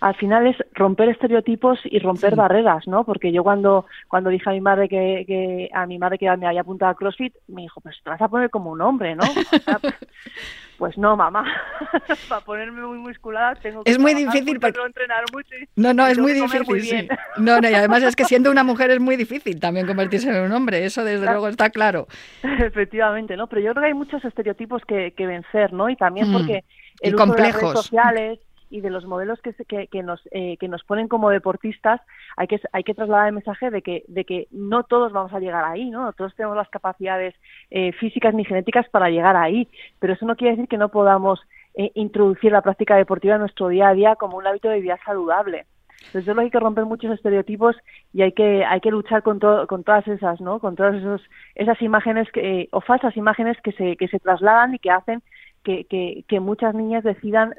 al 0.00 0.14
final 0.16 0.46
es 0.46 0.56
romper 0.72 1.08
estereotipos 1.08 1.78
y 1.84 1.98
romper 1.98 2.36
barreras, 2.36 2.86
¿no? 2.86 3.04
Porque 3.04 3.32
yo 3.32 3.42
cuando 3.42 3.86
cuando 4.08 4.30
dije 4.30 4.48
a 4.48 4.52
mi 4.52 4.60
madre 4.60 4.88
que, 4.88 5.24
que 5.26 5.70
a 5.72 5.86
mi 5.86 5.98
madre 5.98 6.18
que 6.18 6.34
me 6.36 6.46
había 6.46 6.60
apuntado 6.60 6.90
a 6.90 6.94
CrossFit, 6.94 7.34
me 7.48 7.62
dijo, 7.62 7.80
pues 7.80 7.96
te 8.02 8.10
vas 8.10 8.20
a 8.20 8.28
poner 8.28 8.50
como 8.50 8.70
un 8.70 8.80
hombre, 8.80 9.14
¿no? 9.14 9.24
pues 10.78 10.96
no, 10.98 11.16
mamá. 11.16 11.44
Para 12.28 12.44
ponerme 12.44 12.82
muy 12.82 12.98
musculada 12.98 13.54
tengo 13.56 13.82
que 13.82 13.90
Es 13.90 13.98
muy 13.98 14.14
difícil 14.14 14.60
porque 14.60 14.80
entrenar 14.84 15.24
mucho. 15.32 15.54
no, 15.76 15.94
no, 15.94 16.06
es 16.06 16.18
muy 16.18 16.32
difícil, 16.32 16.82
sí. 16.82 17.08
No, 17.38 17.60
no, 17.60 17.70
y 17.70 17.74
además 17.74 18.02
es 18.02 18.16
que 18.16 18.24
siendo 18.24 18.50
una 18.50 18.64
mujer 18.64 18.90
es 18.90 19.00
muy 19.00 19.16
difícil 19.16 19.60
también 19.60 19.86
convertirse 19.86 20.28
en 20.30 20.44
un 20.44 20.52
hombre, 20.52 20.84
eso 20.84 21.04
desde 21.04 21.26
luego 21.26 21.48
está 21.48 21.70
claro. 21.70 22.06
Efectivamente, 22.42 23.36
¿no? 23.36 23.46
Pero 23.46 23.62
yo 23.62 23.72
creo 23.72 23.82
que 23.82 23.88
hay 23.88 23.94
muchos 23.94 24.24
estereotipos 24.24 24.82
que, 24.84 25.12
que 25.12 25.26
vencer, 25.26 25.72
¿no? 25.72 25.88
Y 25.88 25.96
también 25.96 26.30
mm. 26.30 26.32
porque 26.32 26.64
el 27.00 27.14
uso 27.14 27.26
complejos. 27.26 27.60
de 27.60 27.62
las 27.62 27.74
redes 27.74 27.84
sociales 27.84 28.38
y 28.70 28.80
de 28.80 28.90
los 28.90 29.06
modelos 29.06 29.40
que, 29.40 29.52
que, 29.52 29.86
que 29.86 30.02
nos, 30.02 30.20
eh, 30.32 30.56
que 30.58 30.68
nos 30.68 30.82
ponen 30.84 31.08
como 31.08 31.30
deportistas, 31.30 32.00
hay 32.36 32.46
que, 32.46 32.60
hay 32.72 32.84
que 32.84 32.94
trasladar 32.94 33.28
el 33.28 33.34
mensaje 33.34 33.70
de 33.70 33.82
que, 33.82 34.04
de 34.08 34.24
que 34.24 34.48
no 34.50 34.82
todos 34.84 35.12
vamos 35.12 35.32
a 35.32 35.40
llegar 35.40 35.64
ahí, 35.64 35.90
¿no? 35.90 36.12
todos 36.12 36.34
tenemos 36.34 36.56
las 36.56 36.68
capacidades 36.68 37.34
eh, 37.70 37.92
físicas 37.92 38.34
ni 38.34 38.44
genéticas 38.44 38.88
para 38.90 39.10
llegar 39.10 39.36
ahí, 39.36 39.68
pero 39.98 40.14
eso 40.14 40.26
no 40.26 40.36
quiere 40.36 40.56
decir 40.56 40.68
que 40.68 40.78
no 40.78 40.88
podamos 40.88 41.40
eh, 41.74 41.92
introducir 41.94 42.52
la 42.52 42.62
práctica 42.62 42.96
deportiva 42.96 43.34
en 43.34 43.42
nuestro 43.42 43.68
día 43.68 43.88
a 43.88 43.94
día 43.94 44.16
como 44.16 44.36
un 44.36 44.46
hábito 44.46 44.68
de 44.68 44.80
vida 44.80 44.98
saludable. 45.04 45.66
Entonces, 46.06 46.24
yo 46.26 46.40
hay 46.40 46.50
que 46.50 46.60
romper 46.60 46.84
muchos 46.84 47.12
estereotipos 47.12 47.76
y 48.12 48.22
hay 48.22 48.32
que 48.32 48.64
hay 48.64 48.80
que 48.80 48.90
luchar 48.90 49.22
con 49.22 49.40
con 49.40 49.82
todas 49.82 50.06
esas, 50.06 50.40
¿no? 50.40 50.60
Con 50.60 50.76
todas 50.76 50.94
esos, 50.94 51.22
esas 51.54 51.80
imágenes 51.82 52.30
que, 52.32 52.68
o 52.70 52.80
falsas 52.80 53.16
imágenes 53.16 53.56
que 53.62 53.72
se 53.72 53.96
que 53.96 54.06
se 54.08 54.20
trasladan 54.20 54.74
y 54.74 54.78
que 54.78 54.90
hacen 54.90 55.22
que, 55.64 56.24
que 56.28 56.40
muchas 56.40 56.74
niñas 56.74 57.02
decidan 57.02 57.54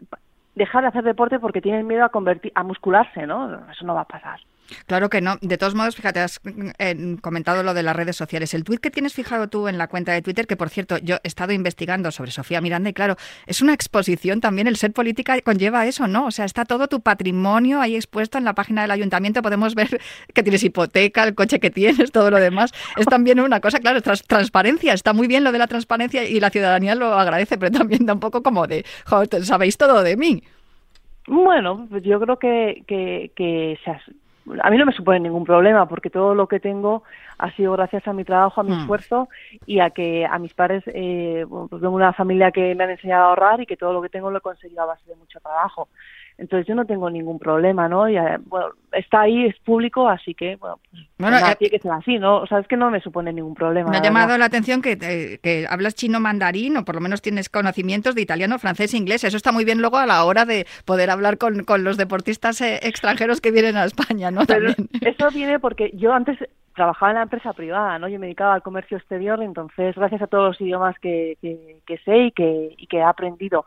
dejar 0.57 0.81
de 0.81 0.87
hacer 0.89 1.03
deporte 1.03 1.39
porque 1.39 1.61
tienen 1.61 1.87
miedo 1.87 2.03
a 2.03 2.09
convertir 2.09 2.51
a 2.55 2.63
muscularse, 2.63 3.25
¿no? 3.27 3.69
Eso 3.71 3.85
no 3.85 3.93
va 3.93 4.01
a 4.01 4.07
pasar. 4.07 4.39
Claro 4.85 5.09
que 5.09 5.21
no. 5.21 5.37
De 5.41 5.57
todos 5.57 5.75
modos, 5.75 5.95
fíjate, 5.95 6.19
has 6.19 6.39
eh, 6.79 7.17
comentado 7.21 7.63
lo 7.63 7.73
de 7.73 7.83
las 7.83 7.95
redes 7.95 8.15
sociales. 8.15 8.53
El 8.53 8.63
tuit 8.63 8.79
que 8.79 8.91
tienes 8.91 9.13
fijado 9.13 9.47
tú 9.47 9.67
en 9.67 9.77
la 9.77 9.87
cuenta 9.87 10.11
de 10.13 10.21
Twitter, 10.21 10.47
que 10.47 10.57
por 10.57 10.69
cierto, 10.69 10.97
yo 10.97 11.17
he 11.23 11.27
estado 11.27 11.53
investigando 11.53 12.11
sobre 12.11 12.31
Sofía 12.31 12.61
Miranda 12.61 12.89
y 12.89 12.93
claro, 12.93 13.15
es 13.45 13.61
una 13.61 13.73
exposición 13.73 14.41
también. 14.41 14.67
El 14.67 14.75
ser 14.75 14.93
política 14.93 15.39
conlleva 15.41 15.85
eso, 15.85 16.07
¿no? 16.07 16.25
O 16.25 16.31
sea, 16.31 16.45
está 16.45 16.65
todo 16.65 16.87
tu 16.87 17.01
patrimonio 17.01 17.81
ahí 17.81 17.95
expuesto 17.95 18.37
en 18.37 18.45
la 18.45 18.53
página 18.53 18.81
del 18.81 18.91
ayuntamiento. 18.91 19.41
Podemos 19.41 19.75
ver 19.75 20.01
que 20.33 20.43
tienes 20.43 20.63
hipoteca, 20.63 21.23
el 21.23 21.35
coche 21.35 21.59
que 21.59 21.69
tienes, 21.69 22.11
todo 22.11 22.31
lo 22.31 22.37
demás. 22.37 22.71
Es 22.97 23.05
también 23.05 23.39
una 23.39 23.59
cosa, 23.59 23.79
claro, 23.79 24.01
transparencia. 24.01 24.93
Está 24.93 25.13
muy 25.13 25.27
bien 25.27 25.43
lo 25.43 25.51
de 25.51 25.59
la 25.59 25.67
transparencia 25.67 26.23
y 26.27 26.39
la 26.39 26.49
ciudadanía 26.49 26.95
lo 26.95 27.13
agradece, 27.13 27.57
pero 27.57 27.71
también 27.71 28.05
da 28.05 28.13
un 28.13 28.19
poco 28.19 28.43
como 28.43 28.67
de, 28.67 28.85
joder, 29.05 29.45
sabéis 29.45 29.77
todo 29.77 30.03
de 30.03 30.17
mí. 30.17 30.43
Bueno, 31.27 31.89
yo 32.03 32.19
creo 32.21 32.39
que, 32.39 32.83
que, 32.87 33.31
que 33.35 33.77
a 34.63 34.69
mí 34.69 34.77
no 34.77 34.85
me 34.85 34.93
supone 34.93 35.19
ningún 35.19 35.45
problema 35.45 35.87
porque 35.87 36.09
todo 36.09 36.35
lo 36.35 36.47
que 36.47 36.59
tengo 36.59 37.03
ha 37.37 37.51
sido 37.51 37.73
gracias 37.73 38.07
a 38.07 38.13
mi 38.13 38.23
trabajo, 38.23 38.61
a 38.61 38.63
mi 38.63 38.71
hmm. 38.71 38.79
esfuerzo 38.81 39.29
y 39.65 39.79
a 39.79 39.89
que 39.89 40.25
a 40.25 40.39
mis 40.39 40.53
padres, 40.53 40.83
eh, 40.87 41.45
pues 41.49 41.81
tengo 41.81 41.95
una 41.95 42.13
familia 42.13 42.51
que 42.51 42.73
me 42.75 42.83
han 42.83 42.91
enseñado 42.91 43.25
a 43.25 43.29
ahorrar 43.29 43.61
y 43.61 43.65
que 43.65 43.77
todo 43.77 43.93
lo 43.93 44.01
que 44.01 44.09
tengo 44.09 44.31
lo 44.31 44.39
he 44.39 44.41
conseguido 44.41 44.83
a 44.83 44.87
base 44.87 45.09
de 45.09 45.15
mucho 45.15 45.39
trabajo. 45.39 45.89
Entonces 46.37 46.67
yo 46.67 46.75
no 46.75 46.85
tengo 46.85 47.09
ningún 47.09 47.39
problema, 47.39 47.87
¿no? 47.89 48.07
Y, 48.07 48.15
eh, 48.15 48.37
bueno, 48.45 48.67
está 48.91 49.21
ahí, 49.21 49.45
es 49.45 49.57
público, 49.59 50.07
así 50.07 50.35
que, 50.35 50.55
bueno, 50.57 50.79
pues, 50.91 51.03
bueno 51.17 51.37
eh, 51.37 51.55
tiene 51.57 51.71
que 51.71 51.79
ser 51.79 51.91
así, 51.91 52.19
¿no? 52.19 52.37
O 52.37 52.47
sea, 52.47 52.59
es 52.59 52.67
que 52.67 52.77
no 52.77 52.91
me 52.91 53.01
supone 53.01 53.33
ningún 53.33 53.55
problema. 53.55 53.89
Me 53.89 53.97
ha 53.97 54.01
llamado 54.03 54.37
la 54.37 54.45
atención 54.45 54.83
que, 54.83 54.97
que, 54.97 55.65
hablas 55.67 55.95
chino 55.95 56.19
mandarín 56.19 56.77
o 56.77 56.85
por 56.85 56.95
lo 56.95 57.01
menos 57.01 57.23
tienes 57.23 57.49
conocimientos 57.49 58.13
de 58.13 58.21
italiano, 58.21 58.59
francés 58.59 58.93
e 58.93 58.97
inglés. 58.97 59.23
Eso 59.23 59.37
está 59.37 59.51
muy 59.51 59.65
bien 59.65 59.81
luego 59.81 59.97
a 59.97 60.05
la 60.05 60.23
hora 60.25 60.45
de 60.45 60.67
poder 60.85 61.09
hablar 61.09 61.39
con, 61.39 61.63
con 61.63 61.83
los 61.83 61.97
deportistas 61.97 62.61
eh, 62.61 62.79
extranjeros 62.83 63.41
que 63.41 63.51
vienen 63.51 63.75
a 63.75 63.85
España, 63.85 64.29
¿no? 64.29 64.41
eso 64.41 65.29
viene 65.33 65.59
porque 65.59 65.91
yo 65.95 66.13
antes 66.13 66.37
trabajaba 66.77 67.11
en 67.11 67.15
la 67.15 67.23
empresa 67.23 67.53
privada, 67.53 67.97
¿no? 67.97 68.07
Yo 68.07 68.19
me 68.19 68.27
dedicaba 68.27 68.53
al 68.53 68.61
comercio 68.61 68.97
exterior, 68.97 69.41
entonces 69.41 69.95
gracias 69.95 70.21
a 70.21 70.27
todos 70.27 70.49
los 70.49 70.61
idiomas 70.61 70.97
que, 70.99 71.35
que, 71.41 71.77
que 71.85 71.97
sé 71.99 72.17
y 72.25 72.31
que, 72.31 72.75
y 72.77 72.85
que 72.85 72.97
he 72.97 73.03
aprendido 73.03 73.65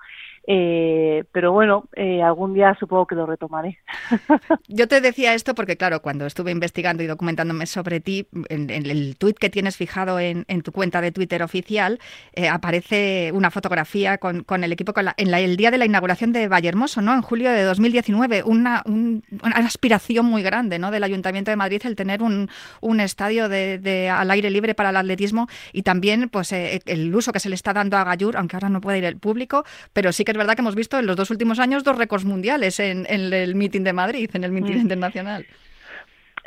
eh, 0.53 1.23
pero 1.31 1.53
bueno, 1.53 1.85
eh, 1.95 2.23
algún 2.23 2.55
día 2.55 2.77
supongo 2.81 3.07
que 3.07 3.15
lo 3.15 3.25
retomaré. 3.25 3.79
Yo 4.67 4.89
te 4.89 5.01
decía 5.01 5.33
esto 5.33 5.55
porque, 5.55 5.77
claro, 5.77 6.03
cuando 6.03 6.27
estuve 6.27 6.51
investigando 6.51 7.05
y 7.05 7.07
documentándome 7.07 7.67
sobre 7.67 8.01
ti, 8.01 8.27
en, 8.49 8.69
el 8.69 9.17
tuit 9.17 9.39
que 9.39 9.49
tienes 9.49 9.77
fijado 9.77 10.19
en, 10.19 10.45
tu 10.63 10.73
cuenta 10.73 11.01
de 11.01 11.13
Twitter 11.13 11.45
oficial, 11.45 12.01
eh, 12.33 12.49
aparece 12.49 13.31
una 13.33 13.53
fotografía 13.53 14.19
con, 14.19 14.45
el 14.65 14.73
equipo 14.73 14.93
con 14.93 15.07
en 15.17 15.33
el 15.33 15.57
día 15.57 15.71
de 15.71 15.79
la 15.79 15.85
inauguración 15.85 16.33
de 16.33 16.49
Vallehermoso, 16.49 17.01
¿no? 17.01 17.15
En 17.15 17.23
julio 17.23 17.53
de 17.53 17.63
2019, 17.63 18.43
una, 18.43 18.83
una 18.87 19.23
aspiración 19.55 20.27
muy 20.27 20.43
grande, 20.43 20.81
¿no? 20.81 20.91
Del 20.91 21.05
Ayuntamiento 21.05 21.53
de 21.53 21.57
Madrid 21.57 21.81
el 21.85 21.95
tener 21.95 22.25
un, 22.25 22.51
un 22.81 22.99
estadio 22.99 23.49
de, 23.49 24.11
al 24.13 24.29
aire 24.33 24.51
libre 24.51 24.75
para 24.75 24.91
el 24.91 24.97
atletismo 24.97 25.47
y 25.73 25.83
también, 25.83 26.29
pues, 26.29 26.51
el 26.53 27.15
uso 27.15 27.33
que 27.33 27.39
se 27.39 27.49
le 27.49 27.55
está 27.55 27.73
dando 27.73 27.97
a 27.97 28.03
Gallur, 28.03 28.37
aunque 28.37 28.57
ahora 28.57 28.69
no 28.69 28.81
puede 28.81 28.99
ir 28.99 29.05
el 29.05 29.17
público, 29.17 29.65
pero 29.93 30.11
sí 30.11 30.25
que 30.25 30.33
es 30.33 30.40
verdad 30.41 30.55
que 30.55 30.63
hemos 30.63 30.75
visto 30.75 30.99
en 30.99 31.07
los 31.07 31.17
dos 31.17 31.31
últimos 31.31 31.59
años 31.59 31.85
dos 31.85 31.97
récords 31.97 32.25
mundiales 32.25 32.81
en, 32.81 33.07
el 33.09 33.55
meeting 33.55 33.83
de 33.83 33.93
Madrid, 33.93 34.31
en 34.33 34.45
el 34.45 34.53
meeting 34.53 34.77
mm. 34.77 34.81
internacional. 34.81 35.47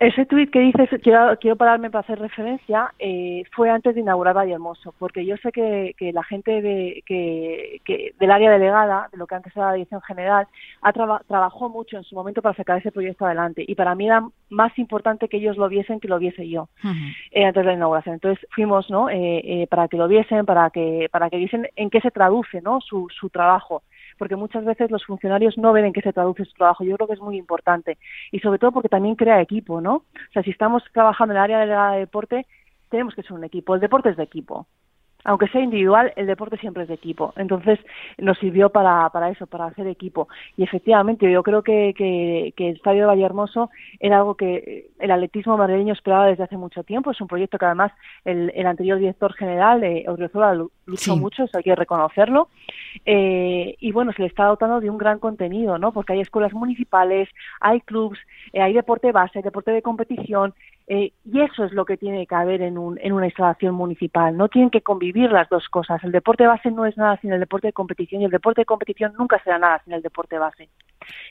Ese 0.04 0.26
tuit 0.26 0.52
que 0.52 0.60
dices, 0.60 0.90
quiero, 1.02 1.38
quiero 1.40 1.56
pararme 1.56 1.90
para 1.90 2.02
hacer 2.02 2.20
referencia, 2.20 2.94
eh, 3.00 3.44
fue 3.56 3.70
antes 3.70 3.96
de 3.96 4.02
inaugurar 4.02 4.36
Valle 4.36 4.52
Hermoso, 4.52 4.94
porque 5.00 5.26
yo 5.26 5.38
sé 5.38 5.54
que, 5.54 5.96
que 5.98 6.12
la 6.12 6.24
gente 6.24 6.62
de, 6.62 7.02
que, 7.06 7.80
que 7.86 8.14
del 8.20 8.32
área 8.32 8.52
delegada, 8.52 9.08
de 9.14 9.18
lo 9.18 9.28
que 9.28 9.36
antes 9.36 9.56
era 9.56 9.68
la 9.68 9.74
dirección 9.76 10.02
general, 10.02 10.46
ha 10.82 10.92
trabajó 10.92 11.70
mucho 11.70 11.96
en 11.96 12.04
su 12.04 12.16
momento 12.16 12.42
para 12.42 12.54
sacar 12.54 12.80
ese 12.80 12.92
proyecto 12.92 13.26
adelante. 13.26 13.64
Y 13.66 13.76
para 13.76 13.96
mí 13.96 14.08
era 14.08 14.28
más 14.50 14.78
importante 14.78 15.30
que 15.30 15.38
ellos 15.38 15.56
lo 15.56 15.70
viesen 15.70 16.02
que 16.02 16.10
lo 16.10 16.20
viese 16.20 16.50
yo 16.50 16.68
eh, 17.32 17.46
antes 17.46 17.64
de 17.64 17.68
la 17.68 17.74
inauguración. 17.74 18.16
Entonces 18.16 18.46
fuimos, 18.52 18.90
¿no? 18.90 19.10
Eh, 19.10 19.42
eh, 19.46 19.68
para 19.68 19.88
que 19.88 19.96
lo 19.96 20.10
viesen, 20.10 20.46
para 20.46 20.70
que 20.70 21.08
para 21.14 21.30
que 21.30 21.38
viesen 21.38 21.70
en 21.78 21.90
qué 21.90 22.02
se 22.02 22.12
traduce, 22.12 22.62
¿no? 22.62 22.82
Su, 22.82 23.08
su 23.10 23.30
trabajo 23.30 23.84
porque 24.18 24.36
muchas 24.36 24.66
veces 24.66 24.92
los 24.92 25.06
funcionarios 25.06 25.58
no 25.58 25.74
ven 25.74 25.86
en 25.86 25.94
qué 25.94 26.02
se 26.02 26.14
traduce 26.14 26.46
su 26.46 26.54
trabajo. 26.54 26.84
Yo 26.84 26.96
creo 26.96 27.08
que 27.08 27.14
es 27.14 27.22
muy 27.22 27.38
importante 27.38 27.98
y 28.32 28.40
sobre 28.40 28.60
todo 28.60 28.72
porque 28.72 28.90
también 28.90 29.16
crea 29.16 29.42
equipo, 29.42 29.82
¿no? 29.82 29.96
O 29.96 30.32
sea, 30.34 30.44
si 30.44 30.52
estamos 30.52 30.84
trabajando 30.94 31.34
en 31.34 31.38
el 31.38 31.44
área 31.44 31.92
de 31.92 32.00
deporte, 32.00 32.46
tenemos 32.90 33.16
que 33.16 33.24
ser 33.24 33.34
un 33.34 33.44
equipo. 33.44 33.76
El 33.76 33.82
deporte 33.82 34.10
es 34.10 34.18
de 34.18 34.24
equipo 34.24 34.68
aunque 35.26 35.48
sea 35.48 35.62
individual, 35.62 36.12
el 36.16 36.28
deporte 36.28 36.58
siempre 36.58 36.84
es 36.84 36.90
de 36.90 36.96
equipo. 36.96 37.34
Entonces 37.38 37.80
nos 38.18 38.38
sirvió 38.40 38.70
para, 38.70 39.10
para 39.10 39.30
eso, 39.30 39.48
para 39.48 39.66
hacer 39.66 39.88
equipo. 39.88 40.28
Y 40.58 40.64
efectivamente, 40.64 41.32
yo 41.32 41.44
creo 41.44 41.64
que, 41.64 41.94
que, 41.96 42.54
el 42.58 42.76
Estadio 42.76 43.02
de 43.02 43.08
Vallehermoso 43.08 43.70
era 44.00 44.18
algo 44.18 44.36
que 44.36 44.90
el 45.00 45.12
atletismo 45.12 45.58
madrileño 45.58 45.94
esperaba 45.94 46.28
desde 46.28 46.44
hace 46.44 46.58
mucho 46.58 46.84
tiempo. 46.84 47.12
Es 47.12 47.22
un 47.22 47.28
proyecto 47.28 47.58
que 47.58 47.66
además 47.66 47.92
el, 48.26 48.52
el 48.56 48.66
anterior 48.66 49.00
director 49.00 49.34
general, 49.34 49.84
eh, 49.84 50.06
luchó 50.86 51.16
mucho, 51.16 51.44
eso 51.44 51.58
hay 51.58 51.64
que 51.64 51.76
reconocerlo. 51.76 52.50
Eh, 53.06 53.76
y 53.80 53.92
bueno, 53.92 54.12
se 54.14 54.22
le 54.22 54.28
está 54.28 54.46
dotando 54.46 54.80
de 54.80 54.90
un 54.90 54.98
gran 54.98 55.20
contenido, 55.20 55.78
¿no? 55.78 55.92
Porque 55.92 56.14
hay 56.14 56.22
escuelas 56.22 56.54
municipales, 56.54 57.30
hay 57.60 57.82
clubs, 57.82 58.20
eh, 58.52 58.62
hay 58.62 58.74
deporte 58.74 59.12
base, 59.12 59.40
hay 59.40 59.44
deporte 59.44 59.72
de 59.72 59.82
competición, 59.82 60.54
eh, 60.88 61.14
y 61.26 61.42
eso 61.42 61.64
es 61.64 61.72
lo 61.72 61.86
que 61.86 61.98
tiene 61.98 62.28
que 62.28 62.36
haber 62.36 62.62
en, 62.62 62.78
un, 62.78 63.00
en 63.02 63.14
una 63.14 63.28
instalación 63.28 63.76
municipal. 63.76 64.36
No 64.36 64.50
tienen 64.50 64.70
que 64.70 64.82
convivir 64.82 65.32
las 65.32 65.50
dos 65.50 65.70
cosas. 65.70 66.04
El 66.04 66.12
deporte 66.12 66.46
base 66.46 66.72
no 66.72 66.86
es 66.86 66.98
nada 66.98 67.18
sin 67.22 67.32
el 67.32 67.40
deporte 67.40 67.68
de 67.68 67.74
competición 67.74 68.22
y 68.22 68.26
el 68.26 68.32
deporte 68.32 68.62
de 68.62 68.66
competición 68.66 69.14
nunca 69.18 69.42
será 69.44 69.60
nada 69.60 69.82
sin 69.84 69.94
el 69.94 70.02
deporte 70.02 70.38
base. 70.38 70.70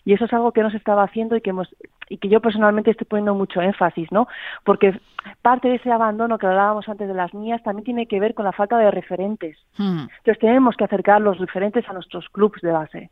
Y 0.04 0.12
eso 0.12 0.24
es 0.24 0.32
algo 0.32 0.52
que 0.52 0.62
no 0.62 0.70
se 0.70 0.76
estaba 0.76 1.04
haciendo 1.04 1.36
y 1.36 1.40
que 1.40 1.50
hemos 1.50 1.68
y 2.08 2.18
que 2.18 2.28
yo 2.28 2.40
personalmente 2.40 2.90
estoy 2.90 3.06
poniendo 3.06 3.34
mucho 3.34 3.62
énfasis, 3.62 4.12
¿no? 4.12 4.28
Porque 4.64 5.00
parte 5.40 5.68
de 5.68 5.76
ese 5.76 5.90
abandono 5.90 6.38
que 6.38 6.46
hablábamos 6.46 6.88
antes 6.88 7.08
de 7.08 7.14
las 7.14 7.32
niñas 7.32 7.62
también 7.62 7.84
tiene 7.84 8.06
que 8.06 8.20
ver 8.20 8.34
con 8.34 8.44
la 8.44 8.52
falta 8.52 8.76
de 8.76 8.90
referentes. 8.90 9.56
Hmm. 9.78 10.06
Entonces 10.18 10.38
tenemos 10.38 10.76
que 10.76 10.84
acercar 10.84 11.20
los 11.20 11.38
referentes 11.38 11.88
a 11.88 11.92
nuestros 11.92 12.28
clubes 12.28 12.60
de 12.60 12.72
base. 12.72 13.10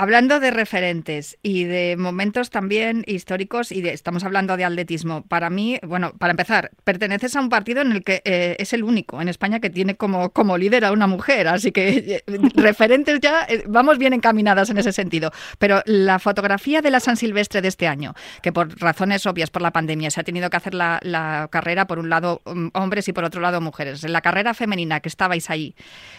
Hablando 0.00 0.38
de 0.38 0.52
referentes 0.52 1.38
y 1.42 1.64
de 1.64 1.96
momentos 1.98 2.50
también 2.50 3.02
históricos, 3.08 3.72
y 3.72 3.80
estamos 3.88 4.22
hablando 4.22 4.56
de 4.56 4.64
atletismo, 4.64 5.22
para 5.26 5.50
mí, 5.50 5.80
bueno, 5.82 6.12
para 6.12 6.30
empezar, 6.30 6.70
perteneces 6.84 7.34
a 7.34 7.40
un 7.40 7.48
partido 7.48 7.82
en 7.82 7.90
el 7.90 8.04
que 8.04 8.22
eh, 8.24 8.54
es 8.60 8.72
el 8.72 8.84
único 8.84 9.20
en 9.20 9.28
España 9.28 9.58
que 9.58 9.70
tiene 9.70 9.96
como, 9.96 10.30
como 10.30 10.56
líder 10.56 10.84
a 10.84 10.92
una 10.92 11.08
mujer, 11.08 11.48
así 11.48 11.72
que 11.72 12.22
eh, 12.28 12.38
referentes 12.54 13.18
ya 13.18 13.44
eh, 13.48 13.64
vamos 13.66 13.98
bien 13.98 14.12
encaminadas 14.12 14.70
en 14.70 14.78
ese 14.78 14.92
sentido. 14.92 15.32
Pero 15.58 15.82
la 15.84 16.20
fotografía 16.20 16.80
de 16.80 16.92
la 16.92 17.00
San 17.00 17.16
Silvestre 17.16 17.60
de 17.60 17.66
este 17.66 17.88
año, 17.88 18.14
que 18.40 18.52
por 18.52 18.80
razones 18.80 19.26
obvias, 19.26 19.50
por 19.50 19.62
la 19.62 19.72
pandemia, 19.72 20.12
se 20.12 20.20
ha 20.20 20.22
tenido 20.22 20.48
que 20.48 20.58
hacer 20.58 20.74
la, 20.74 21.00
la 21.02 21.48
carrera 21.50 21.88
por 21.88 21.98
un 21.98 22.08
lado 22.08 22.40
mm, 22.44 22.68
hombres 22.74 23.08
y 23.08 23.12
por 23.12 23.24
otro 23.24 23.40
lado 23.40 23.60
mujeres. 23.60 24.04
En 24.04 24.12
la 24.12 24.20
carrera 24.20 24.54
femenina 24.54 25.00
que 25.00 25.08
estabais 25.08 25.50
ahí, 25.50 25.74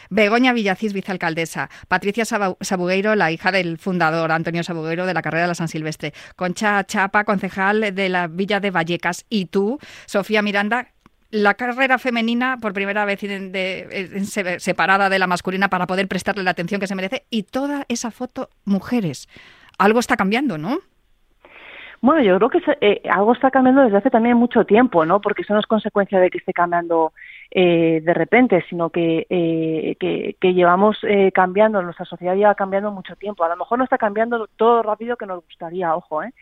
Begoña 0.10 0.52
Villacís, 0.52 0.92
vicealcaldesa, 0.92 1.70
Patricia 1.88 2.26
Sabugueiro, 2.26 3.16
la 3.16 3.32
hija 3.32 3.54
del 3.54 3.69
fundador, 3.78 4.32
Antonio 4.32 4.64
Sabugueiro, 4.64 5.06
de 5.06 5.14
la 5.14 5.22
carrera 5.22 5.44
de 5.44 5.50
la 5.50 5.56
San 5.56 5.68
Silvestre, 5.68 6.14
Concha 6.36 6.84
Chapa, 6.84 7.24
concejal 7.24 7.94
de 7.94 8.10
la 8.10 8.28
Villa 8.28 8.60
de 8.60 8.72
Vallecas, 8.72 9.26
y 9.30 9.46
tú, 9.46 9.80
Sofía 10.06 10.42
Miranda, 10.42 10.88
la 11.32 11.54
carrera 11.54 12.00
femenina 12.00 12.58
por 12.60 12.74
primera 12.74 13.06
vez 13.06 13.20
separada 14.58 15.10
de 15.10 15.20
la 15.20 15.28
masculina 15.28 15.70
para 15.70 15.86
poder 15.86 16.08
prestarle 16.08 16.44
la 16.44 16.52
atención 16.52 16.82
que 16.82 16.88
se 16.88 16.96
merece 16.96 17.26
y 17.30 17.44
toda 17.44 17.86
esa 17.88 18.12
foto 18.12 18.50
mujeres. 18.66 19.28
Algo 19.78 20.00
está 20.00 20.18
cambiando, 20.18 20.58
¿no? 20.58 20.80
Bueno, 22.02 22.22
yo 22.24 22.38
creo 22.38 22.50
que 22.50 22.62
eh, 22.82 23.02
algo 23.10 23.34
está 23.34 23.52
cambiando 23.52 23.82
desde 23.82 23.98
hace 23.98 24.10
también 24.10 24.38
mucho 24.38 24.66
tiempo, 24.66 25.06
¿no? 25.06 25.20
Porque 25.20 25.42
eso 25.42 25.54
no 25.54 25.60
es 25.60 25.68
consecuencia 25.68 26.20
de 26.20 26.30
que 26.30 26.38
esté 26.38 26.54
cambiando 26.54 27.12
eh, 27.52 28.02
de 28.04 28.14
repente, 28.14 28.64
sino 28.70 28.90
que, 28.90 29.26
eh, 29.30 29.96
que, 30.40 30.54
llevamos 30.54 30.98
eh, 31.04 31.32
cambiando, 31.34 31.82
nuestra 31.82 32.06
sociedad 32.06 32.36
lleva 32.36 32.56
cambiando 32.56 32.92
mucho 32.92 33.16
tiempo. 33.16 33.44
A 33.44 33.50
lo 33.50 33.58
mejor 33.58 33.78
no 33.78 33.84
está 33.84 33.98
cambiando 33.98 34.48
todo 34.56 34.84
rápido 34.84 35.18
que 35.18 35.26
nos 35.26 35.44
gustaría, 35.44 35.96
ojo, 35.96 36.24
¿eh? 36.24 36.34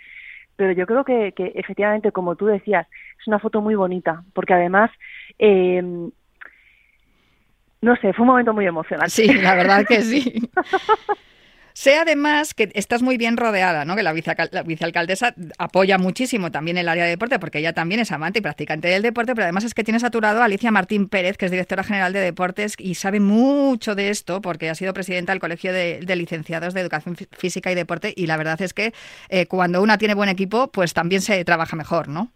Pero 0.56 0.72
yo 0.72 0.88
creo 0.88 1.04
que, 1.04 1.34
que 1.34 1.52
efectivamente, 1.56 2.12
como 2.12 2.36
tú 2.36 2.48
decías, 2.48 2.88
es 3.20 3.28
una 3.28 3.40
foto 3.40 3.62
muy 3.62 3.76
bonita, 3.76 4.24
porque 4.34 4.54
además 4.54 4.90
eh, 5.38 6.10
no 7.82 7.96
sé, 7.98 8.14
fue 8.14 8.24
un 8.24 8.30
momento 8.30 8.54
muy 8.54 8.66
emocionante. 8.66 9.12
Sí, 9.12 9.28
la 9.34 9.56
verdad 9.56 9.86
que 9.88 10.02
sí. 10.02 10.50
Sé 11.78 11.96
además 11.96 12.56
que 12.56 12.72
estás 12.74 13.04
muy 13.04 13.18
bien 13.18 13.38
rodeada, 13.38 13.86
¿no? 13.86 13.96
que 13.96 14.02
la, 14.02 14.12
vicealcaldesa 14.12 15.36
apoya 15.60 16.00
muchísimo 16.00 16.50
también 16.50 16.80
el 16.80 16.90
área 16.90 17.04
de 17.04 17.12
deporte, 17.12 17.38
porque 17.38 17.60
ella 17.60 17.74
también 17.74 18.02
es 18.02 18.12
amante 18.12 18.40
y 18.40 18.42
practicante 18.42 18.88
del 18.88 19.04
deporte, 19.04 19.36
pero 19.36 19.44
además 19.44 19.64
es 19.64 19.76
que 19.76 19.84
tiene 19.84 20.00
saturado 20.00 20.42
a 20.42 20.46
Alicia 20.46 20.72
Martín 20.72 21.08
Pérez, 21.08 21.38
que 21.38 21.46
es 21.46 21.52
directora 21.52 21.84
general 21.84 22.14
de 22.14 22.20
deportes 22.20 22.74
y 22.80 22.96
sabe 22.96 23.20
mucho 23.20 23.94
de 23.94 24.10
esto, 24.10 24.42
porque 24.42 24.72
ha 24.72 24.74
sido 24.74 24.92
presidenta 24.92 25.34
del 25.34 25.40
Colegio 25.40 25.72
de, 25.72 26.16
Licenciados 26.16 26.74
de 26.74 26.82
Educación 26.82 27.16
Física 27.16 27.72
y 27.72 27.76
Deporte, 27.76 28.12
y 28.18 28.26
la 28.26 28.38
verdad 28.38 28.60
es 28.60 28.74
que 28.74 28.92
eh, 29.30 29.46
cuando 29.46 29.84
una 29.84 30.00
tiene 30.00 30.16
buen 30.16 30.30
equipo, 30.30 30.70
pues 30.70 30.96
también 30.96 31.22
se 31.22 31.46
trabaja 31.46 31.76
mejor, 31.76 32.08
¿no? 32.08 32.32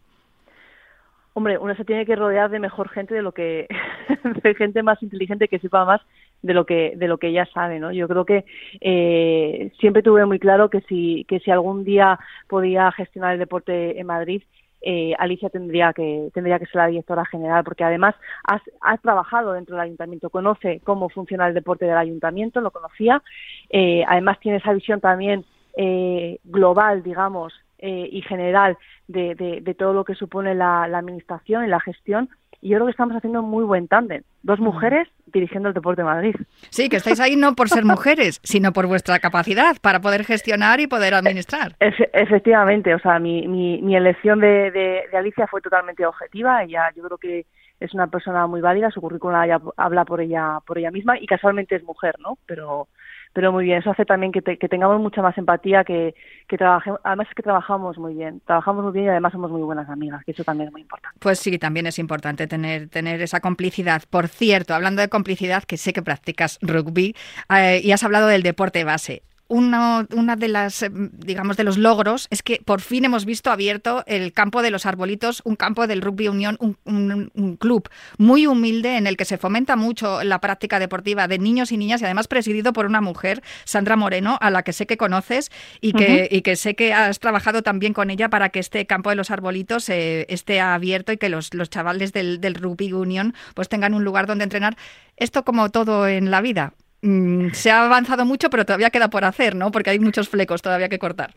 Hombre, 1.33 1.57
uno 1.57 1.73
se 1.75 1.85
tiene 1.85 2.05
que 2.05 2.15
rodear 2.15 2.51
de 2.51 2.59
mejor 2.59 2.89
gente 2.89 3.15
de 3.15 3.23
lo 3.23 3.31
que 3.31 3.67
de 4.43 4.53
gente 4.53 4.83
más 4.83 5.01
inteligente 5.01 5.47
que 5.47 5.57
sepa 5.57 5.83
más 5.83 6.01
de 6.41 6.53
lo 6.53 6.65
que 6.65 6.93
de 6.95 7.07
lo 7.07 7.17
que 7.17 7.27
ella 7.27 7.47
sabe 7.53 7.79
no 7.79 7.91
yo 7.91 8.07
creo 8.07 8.25
que 8.25 8.45
eh, 8.79 9.71
siempre 9.79 10.03
tuve 10.03 10.25
muy 10.25 10.39
claro 10.39 10.69
que 10.69 10.81
si 10.81 11.25
que 11.25 11.39
si 11.39 11.51
algún 11.51 11.83
día 11.83 12.19
podía 12.47 12.91
gestionar 12.91 13.33
el 13.33 13.39
deporte 13.39 13.99
en 13.99 14.07
Madrid 14.07 14.41
eh, 14.81 15.13
Alicia 15.19 15.49
tendría 15.49 15.93
que 15.93 16.29
tendría 16.33 16.57
que 16.57 16.65
ser 16.65 16.77
la 16.77 16.87
directora 16.87 17.25
general 17.25 17.63
porque 17.63 17.83
además 17.83 18.15
has, 18.43 18.61
trabajado 19.01 19.53
dentro 19.53 19.75
del 19.75 19.85
ayuntamiento 19.85 20.29
conoce 20.29 20.81
cómo 20.83 21.09
funciona 21.09 21.47
el 21.47 21.53
deporte 21.53 21.85
del 21.85 21.97
ayuntamiento 21.97 22.61
lo 22.61 22.71
conocía 22.71 23.21
eh, 23.69 24.03
además 24.07 24.39
tiene 24.39 24.57
esa 24.57 24.73
visión 24.73 24.99
también 24.99 25.45
eh, 25.77 26.39
global 26.43 27.03
digamos 27.03 27.53
eh, 27.77 28.09
y 28.11 28.21
general 28.23 28.77
de, 29.07 29.35
de, 29.35 29.61
de, 29.61 29.73
todo 29.73 29.93
lo 29.93 30.03
que 30.03 30.15
supone 30.15 30.53
la 30.53 30.83
administración 30.83 31.65
y 31.65 31.67
la 31.67 31.79
gestión 31.79 32.29
y 32.61 32.69
yo 32.69 32.77
creo 32.77 32.85
que 32.85 32.91
estamos 32.91 33.15
haciendo 33.15 33.41
un 33.41 33.49
muy 33.49 33.63
buen 33.63 33.87
tándem. 33.87 34.21
Dos 34.43 34.59
mujeres 34.59 35.07
dirigiendo 35.25 35.69
el 35.69 35.73
deporte 35.73 36.01
de 36.01 36.05
Madrid. 36.05 36.35
Sí, 36.69 36.89
que 36.89 36.97
estáis 36.97 37.19
ahí 37.19 37.35
no 37.35 37.55
por 37.55 37.69
ser 37.69 37.85
mujeres, 37.85 38.39
sino 38.43 38.71
por 38.71 38.87
vuestra 38.87 39.19
capacidad 39.19 39.75
para 39.81 39.99
poder 39.99 40.23
gestionar 40.23 40.79
y 40.79 40.87
poder 40.87 41.15
administrar. 41.15 41.75
Efe, 41.79 42.09
efectivamente, 42.13 42.93
o 42.93 42.99
sea, 42.99 43.19
mi, 43.19 43.47
mi, 43.47 43.81
mi 43.81 43.95
elección 43.95 44.39
de, 44.39 44.71
de, 44.71 45.03
de, 45.11 45.17
Alicia 45.17 45.47
fue 45.47 45.61
totalmente 45.61 46.05
objetiva. 46.05 46.63
Ella, 46.63 46.91
yo 46.95 47.03
creo 47.03 47.17
que 47.17 47.45
es 47.79 47.93
una 47.95 48.07
persona 48.07 48.45
muy 48.45 48.61
válida, 48.61 48.91
su 48.91 49.01
currículum 49.01 49.35
habla 49.75 50.05
por 50.05 50.21
ella, 50.21 50.59
por 50.65 50.77
ella 50.77 50.91
misma 50.91 51.17
y 51.19 51.25
casualmente 51.25 51.75
es 51.75 51.83
mujer, 51.83 52.15
¿no? 52.19 52.37
Pero 52.45 52.87
pero 53.33 53.51
muy 53.51 53.65
bien. 53.65 53.79
Eso 53.79 53.91
hace 53.91 54.05
también 54.05 54.31
que, 54.31 54.41
te, 54.41 54.57
que 54.57 54.67
tengamos 54.67 54.99
mucha 54.99 55.21
más 55.21 55.37
empatía, 55.37 55.83
que, 55.83 56.15
que 56.47 56.57
trabajemos, 56.57 56.99
además 57.03 57.27
es 57.29 57.35
que 57.35 57.43
trabajamos 57.43 57.97
muy 57.97 58.13
bien, 58.13 58.41
trabajamos 58.45 58.83
muy 58.83 58.93
bien 58.93 59.05
y 59.05 59.09
además 59.09 59.31
somos 59.31 59.51
muy 59.51 59.61
buenas 59.61 59.89
amigas, 59.89 60.23
que 60.25 60.31
eso 60.31 60.43
también 60.43 60.67
es 60.67 60.71
muy 60.71 60.81
importante. 60.81 61.17
Pues 61.19 61.39
sí, 61.39 61.57
también 61.57 61.87
es 61.87 61.99
importante 61.99 62.47
tener, 62.47 62.89
tener 62.89 63.21
esa 63.21 63.39
complicidad. 63.39 64.03
Por 64.09 64.27
cierto, 64.27 64.73
hablando 64.73 65.01
de 65.01 65.09
complicidad, 65.09 65.63
que 65.63 65.77
sé 65.77 65.93
que 65.93 66.01
practicas 66.01 66.59
rugby 66.61 67.15
eh, 67.49 67.81
y 67.83 67.91
has 67.91 68.03
hablado 68.03 68.27
del 68.27 68.43
deporte 68.43 68.83
base 68.83 69.23
una, 69.51 70.07
una, 70.15 70.37
de 70.37 70.47
las, 70.47 70.85
digamos, 70.91 71.57
de 71.57 71.65
los 71.65 71.77
logros 71.77 72.27
es 72.29 72.41
que 72.41 72.61
por 72.63 72.79
fin 72.79 73.03
hemos 73.03 73.25
visto 73.25 73.51
abierto 73.51 74.03
el 74.07 74.31
campo 74.31 74.61
de 74.61 74.71
los 74.71 74.85
arbolitos, 74.85 75.41
un 75.43 75.57
campo 75.57 75.87
del 75.87 76.01
Rugby 76.01 76.29
Unión, 76.29 76.55
un, 76.61 76.77
un, 76.85 77.31
un, 77.35 77.57
club 77.57 77.89
muy 78.17 78.47
humilde 78.47 78.95
en 78.95 79.07
el 79.07 79.17
que 79.17 79.25
se 79.25 79.37
fomenta 79.37 79.75
mucho 79.75 80.23
la 80.23 80.39
práctica 80.39 80.79
deportiva 80.79 81.27
de 81.27 81.37
niños 81.37 81.73
y 81.73 81.77
niñas 81.77 82.01
y 82.01 82.05
además 82.05 82.29
presidido 82.29 82.71
por 82.71 82.85
una 82.85 83.01
mujer, 83.01 83.43
Sandra 83.65 83.97
Moreno, 83.97 84.37
a 84.39 84.51
la 84.51 84.63
que 84.63 84.71
sé 84.71 84.87
que 84.87 84.95
conoces 84.95 85.51
y 85.81 85.91
que, 85.91 86.05
uh 86.05 86.07
-huh. 86.07 86.27
y 86.37 86.41
que 86.43 86.55
sé 86.55 86.75
que 86.75 86.93
has 86.93 87.19
trabajado 87.19 87.61
también 87.61 87.91
con 87.91 88.09
ella 88.09 88.29
para 88.29 88.49
que 88.49 88.59
este 88.59 88.85
campo 88.85 89.09
de 89.09 89.17
los 89.17 89.31
arbolitos 89.31 89.89
eh, 89.89 90.25
esté 90.29 90.61
abierto 90.61 91.11
y 91.11 91.17
que 91.17 91.27
los, 91.27 91.53
los 91.53 91.69
chavales 91.69 92.13
del, 92.13 92.39
del 92.39 92.55
Rugby 92.55 92.93
Unión 92.93 93.33
pues 93.53 93.67
tengan 93.67 93.93
un 93.93 94.05
lugar 94.05 94.27
donde 94.27 94.45
entrenar. 94.45 94.77
Esto 95.17 95.43
como 95.43 95.69
todo 95.71 96.07
en 96.07 96.31
la 96.31 96.39
vida, 96.39 96.73
Mm, 97.01 97.49
se 97.49 97.71
ha 97.71 97.85
avanzado 97.85 98.25
mucho, 98.25 98.49
pero 98.49 98.65
todavía 98.65 98.89
queda 98.89 99.09
por 99.09 99.25
hacer, 99.25 99.55
¿no? 99.55 99.71
Porque 99.71 99.89
hay 99.89 99.99
muchos 99.99 100.29
flecos 100.29 100.61
todavía 100.61 100.89
que 100.89 100.99
cortar. 100.99 101.31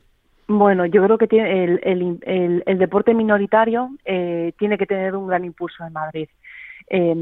Bueno, 0.47 0.85
yo 0.85 1.03
creo 1.05 1.17
que 1.17 1.27
tiene 1.27 1.65
el, 1.65 1.81
el, 1.83 2.63
el, 2.67 2.79
deporte 2.79 3.15
minoritario 3.15 3.91
eh, 4.05 4.53
tiene 4.59 4.77
que 4.77 4.85
tener 4.85 5.17
un 5.17 5.27
gran 5.27 5.45
impulso 5.45 5.87
en 5.87 5.93
Madrid. 5.95 6.29
Eh, 6.91 7.15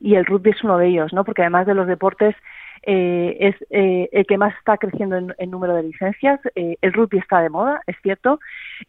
y 0.00 0.14
el 0.14 0.24
rugby 0.24 0.50
es 0.50 0.64
uno 0.64 0.78
de 0.78 0.88
ellos, 0.88 1.12
¿no? 1.12 1.24
Porque 1.24 1.42
además 1.42 1.66
de 1.66 1.74
los 1.74 1.86
deportes 1.86 2.34
eh, 2.82 3.36
es 3.40 3.56
eh, 3.70 4.08
el 4.12 4.26
que 4.26 4.38
más 4.38 4.56
está 4.56 4.78
creciendo 4.78 5.16
en, 5.16 5.50
número 5.50 5.74
de 5.74 5.82
licencias. 5.82 6.40
Eh, 6.54 6.76
el 6.80 6.92
rugby 6.92 7.18
está 7.18 7.40
de 7.40 7.50
moda, 7.50 7.82
es 7.86 7.96
cierto. 8.02 8.40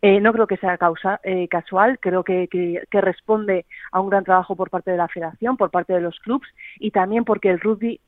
Eh, 0.01 0.19
no 0.21 0.31
creo 0.33 0.47
que 0.47 0.57
sea 0.57 0.77
causa, 0.77 1.19
casual, 1.49 1.99
creo 1.99 2.23
que, 2.23 2.47
que, 2.47 2.83
que, 2.89 3.01
responde 3.01 3.65
a 3.91 3.99
un 3.99 4.09
gran 4.09 4.23
trabajo 4.23 4.55
por 4.55 4.69
parte 4.69 4.91
de 4.91 4.97
la 4.97 5.07
federación, 5.07 5.57
por 5.57 5.71
parte 5.71 5.93
de 5.93 6.01
los 6.01 6.19
clubes 6.19 6.47
y 6.79 6.91
también 6.91 7.25
porque 7.25 7.49
el 7.49 7.59
rugby 7.59 7.99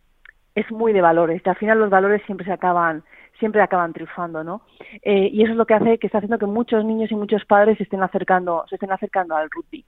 es 0.55 0.71
muy 0.71 0.93
de 0.93 1.01
valores, 1.01 1.41
que 1.41 1.49
al 1.49 1.55
final 1.55 1.79
los 1.79 1.89
valores 1.89 2.21
siempre 2.25 2.45
se 2.45 2.51
acaban 2.53 3.03
siempre 3.41 3.61
acaban 3.61 3.91
triunfando, 3.91 4.43
¿no? 4.43 4.61
Eh, 5.01 5.29
y 5.33 5.41
eso 5.41 5.53
es 5.53 5.57
lo 5.57 5.65
que 5.65 5.73
hace 5.73 5.97
que 5.97 6.05
está 6.05 6.19
haciendo 6.19 6.37
que 6.37 6.45
muchos 6.45 6.85
niños 6.85 7.11
y 7.11 7.15
muchos 7.15 7.43
padres 7.43 7.75
se 7.77 7.83
estén 7.83 8.03
acercando, 8.03 8.63
se 8.69 8.75
estén 8.75 8.91
acercando 8.91 9.35
al 9.35 9.49
rugby. 9.49 9.83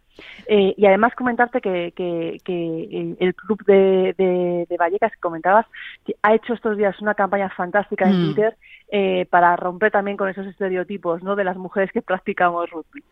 Eh, 0.47 0.73
y 0.75 0.85
además 0.87 1.13
comentarte 1.15 1.61
que, 1.61 1.93
que, 1.95 2.39
que 2.43 3.15
el 3.19 3.35
club 3.35 3.63
de, 3.65 4.15
de, 4.17 4.65
de, 4.67 4.77
Vallecas 4.77 5.11
que 5.11 5.19
comentabas 5.19 5.67
que 6.03 6.15
ha 6.23 6.33
hecho 6.33 6.53
estos 6.53 6.77
días 6.77 6.99
una 6.99 7.13
campaña 7.13 7.49
fantástica 7.49 8.09
en 8.09 8.19
mm. 8.19 8.25
Twitter 8.25 8.57
eh, 8.89 9.27
para 9.29 9.55
romper 9.55 9.91
también 9.91 10.17
con 10.17 10.29
esos 10.29 10.47
estereotipos, 10.47 11.21
¿no? 11.21 11.35
De 11.35 11.43
las 11.43 11.57
mujeres 11.57 11.91
que 11.91 12.01
practicamos 12.01 12.69
rugby. 12.71 13.03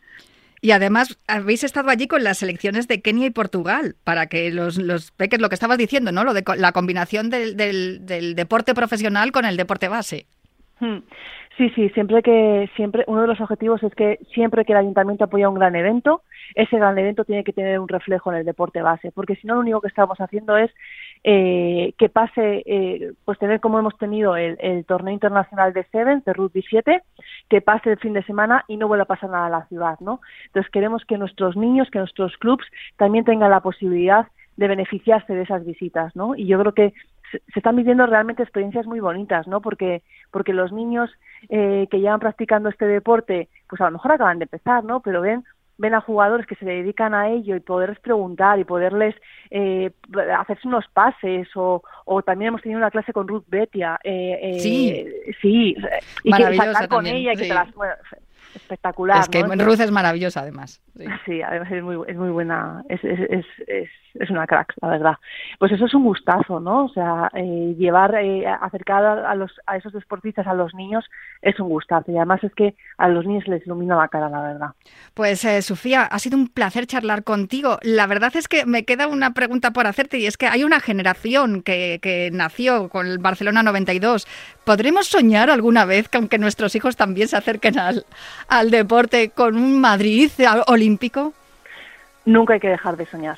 Y 0.61 0.71
además 0.71 1.17
habéis 1.27 1.63
estado 1.63 1.89
allí 1.89 2.07
con 2.07 2.23
las 2.23 2.37
selecciones 2.37 2.87
de 2.87 3.01
Kenia 3.01 3.25
y 3.25 3.31
Portugal, 3.31 3.95
para 4.03 4.27
que 4.27 4.51
los, 4.51 4.77
los 4.77 5.11
peques, 5.11 5.41
lo 5.41 5.49
que 5.49 5.55
estabas 5.55 5.79
diciendo, 5.79 6.11
¿no? 6.11 6.23
Lo 6.23 6.35
de 6.35 6.43
la 6.57 6.71
combinación 6.71 7.31
del, 7.31 7.57
del, 7.57 8.05
del 8.05 8.35
deporte 8.35 8.75
profesional 8.75 9.31
con 9.31 9.45
el 9.45 9.57
deporte 9.57 9.87
base. 9.87 10.27
Hmm. 10.79 10.99
Sí, 11.57 11.69
sí, 11.75 11.89
siempre 11.89 12.23
que 12.23 12.69
siempre 12.75 13.03
uno 13.07 13.21
de 13.21 13.27
los 13.27 13.41
objetivos 13.41 13.83
es 13.83 13.93
que 13.93 14.19
siempre 14.33 14.63
que 14.65 14.71
el 14.71 14.79
ayuntamiento 14.79 15.25
apoya 15.25 15.49
un 15.49 15.55
gran 15.55 15.75
evento, 15.75 16.23
ese 16.55 16.77
gran 16.77 16.97
evento 16.97 17.25
tiene 17.25 17.43
que 17.43 17.53
tener 17.53 17.79
un 17.79 17.87
reflejo 17.87 18.31
en 18.31 18.39
el 18.39 18.45
deporte 18.45 18.81
base, 18.81 19.11
porque 19.11 19.35
si 19.35 19.45
no 19.45 19.55
lo 19.55 19.59
único 19.59 19.81
que 19.81 19.89
estamos 19.89 20.19
haciendo 20.19 20.57
es 20.57 20.71
eh, 21.23 21.93
que 21.97 22.09
pase, 22.09 22.63
eh, 22.65 23.13
pues 23.25 23.37
tener 23.37 23.59
como 23.59 23.77
hemos 23.77 23.97
tenido 23.97 24.35
el, 24.35 24.57
el 24.59 24.85
torneo 24.85 25.13
internacional 25.13 25.71
de 25.73 25.83
Sevens, 25.85 26.25
de 26.25 26.33
Rugby 26.33 26.63
7, 26.67 27.03
que 27.49 27.61
pase 27.61 27.91
el 27.91 27.99
fin 27.99 28.13
de 28.13 28.23
semana 28.23 28.65
y 28.67 28.77
no 28.77 28.87
vuelva 28.87 29.03
a 29.03 29.07
pasar 29.07 29.29
nada 29.29 29.45
a 29.45 29.49
la 29.49 29.65
ciudad, 29.67 29.99
¿no? 29.99 30.21
Entonces 30.47 30.71
queremos 30.71 31.05
que 31.05 31.17
nuestros 31.17 31.55
niños, 31.55 31.89
que 31.91 31.99
nuestros 31.99 32.35
clubs 32.37 32.65
también 32.97 33.25
tengan 33.25 33.51
la 33.51 33.59
posibilidad 33.59 34.27
de 34.57 34.67
beneficiarse 34.67 35.33
de 35.33 35.43
esas 35.43 35.65
visitas, 35.65 36.15
¿no? 36.15 36.35
Y 36.35 36.47
yo 36.47 36.59
creo 36.59 36.73
que 36.73 36.93
se, 37.31 37.41
están 37.55 37.75
viviendo 37.75 38.05
realmente 38.05 38.43
experiencias 38.43 38.85
muy 38.85 38.99
bonitas, 38.99 39.47
¿no? 39.47 39.61
Porque, 39.61 40.01
porque 40.31 40.53
los 40.53 40.71
niños 40.71 41.09
eh, 41.49 41.87
que 41.89 41.99
llevan 41.99 42.19
practicando 42.19 42.69
este 42.69 42.85
deporte, 42.85 43.49
pues 43.69 43.81
a 43.81 43.85
lo 43.85 43.91
mejor 43.91 44.13
acaban 44.13 44.39
de 44.39 44.45
empezar, 44.45 44.83
¿no? 44.83 45.01
Pero 45.01 45.21
ven 45.21 45.43
ven 45.81 45.95
a 45.95 46.01
jugadores 46.01 46.45
que 46.45 46.55
se 46.55 46.63
dedican 46.63 47.15
a 47.15 47.29
ello 47.29 47.55
y 47.55 47.59
poderles 47.59 47.99
preguntar 47.99 48.59
y 48.59 48.63
poderles 48.63 49.15
eh, 49.49 49.91
hacerse 50.37 50.67
unos 50.67 50.85
pases 50.93 51.47
o, 51.55 51.81
o, 52.05 52.21
también 52.21 52.49
hemos 52.49 52.61
tenido 52.61 52.77
una 52.77 52.91
clase 52.91 53.11
con 53.11 53.27
Ruth 53.27 53.45
Betia 53.47 53.99
eh, 54.03 54.39
eh, 54.41 54.59
sí. 54.59 55.05
sí 55.41 55.75
y 56.23 56.31
que 56.31 56.55
sacar 56.55 56.87
con 56.87 57.07
ella 57.07 57.33
y 57.33 57.35
que 57.35 57.47
te 57.47 57.53
las 57.53 57.73
bueno, 57.73 57.95
espectacular 58.53 59.21
es 59.21 59.29
que 59.29 59.41
¿no? 59.41 59.65
Ruth 59.65 59.79
es 59.79 59.91
maravillosa 59.91 60.41
además 60.41 60.83
sí, 60.97 61.05
sí 61.25 61.41
además 61.41 61.71
es 61.71 61.83
muy 61.83 61.97
es 62.07 62.17
muy 62.17 62.29
buena 62.29 62.83
es, 62.89 63.03
es, 63.03 63.19
es, 63.29 63.45
es 63.67 63.89
es 64.19 64.29
una 64.29 64.47
crack, 64.47 64.73
la 64.81 64.89
verdad. 64.89 65.17
Pues 65.59 65.71
eso 65.71 65.85
es 65.85 65.93
un 65.93 66.03
gustazo, 66.03 66.59
¿no? 66.59 66.85
O 66.85 66.89
sea, 66.89 67.29
eh, 67.33 67.75
llevar, 67.77 68.15
eh, 68.15 68.45
acercar 68.47 69.03
a, 69.03 69.35
los, 69.35 69.51
a 69.65 69.77
esos 69.77 69.93
deportistas 69.93 70.47
a 70.47 70.53
los 70.53 70.73
niños 70.73 71.05
es 71.41 71.59
un 71.59 71.69
gustazo. 71.69 72.11
Y 72.11 72.17
además 72.17 72.43
es 72.43 72.53
que 72.53 72.75
a 72.97 73.07
los 73.07 73.25
niños 73.25 73.47
les 73.47 73.65
ilumina 73.65 73.95
la 73.95 74.07
cara, 74.07 74.29
la 74.29 74.41
verdad. 74.41 74.69
Pues, 75.13 75.45
eh, 75.45 75.61
Sofía, 75.61 76.03
ha 76.03 76.19
sido 76.19 76.37
un 76.37 76.47
placer 76.47 76.87
charlar 76.87 77.23
contigo. 77.23 77.77
La 77.83 78.07
verdad 78.07 78.35
es 78.35 78.47
que 78.47 78.65
me 78.65 78.85
queda 78.85 79.07
una 79.07 79.33
pregunta 79.33 79.71
por 79.71 79.87
hacerte 79.87 80.19
y 80.19 80.25
es 80.25 80.37
que 80.37 80.47
hay 80.47 80.63
una 80.63 80.79
generación 80.79 81.61
que, 81.61 81.99
que 82.01 82.29
nació 82.31 82.89
con 82.89 83.07
el 83.07 83.19
Barcelona 83.19 83.63
92. 83.63 84.27
¿Podremos 84.65 85.07
soñar 85.07 85.49
alguna 85.49 85.85
vez 85.85 86.09
que 86.09 86.17
aunque 86.17 86.37
nuestros 86.37 86.75
hijos 86.75 86.95
también 86.95 87.27
se 87.27 87.37
acerquen 87.37 87.79
al, 87.79 88.05
al 88.47 88.71
deporte 88.71 89.29
con 89.29 89.55
un 89.55 89.79
Madrid 89.79 90.29
olímpico? 90.81 91.33
Nunca 92.25 92.53
hay 92.53 92.59
que 92.59 92.69
dejar 92.69 92.97
de 92.97 93.05
soñar. 93.05 93.37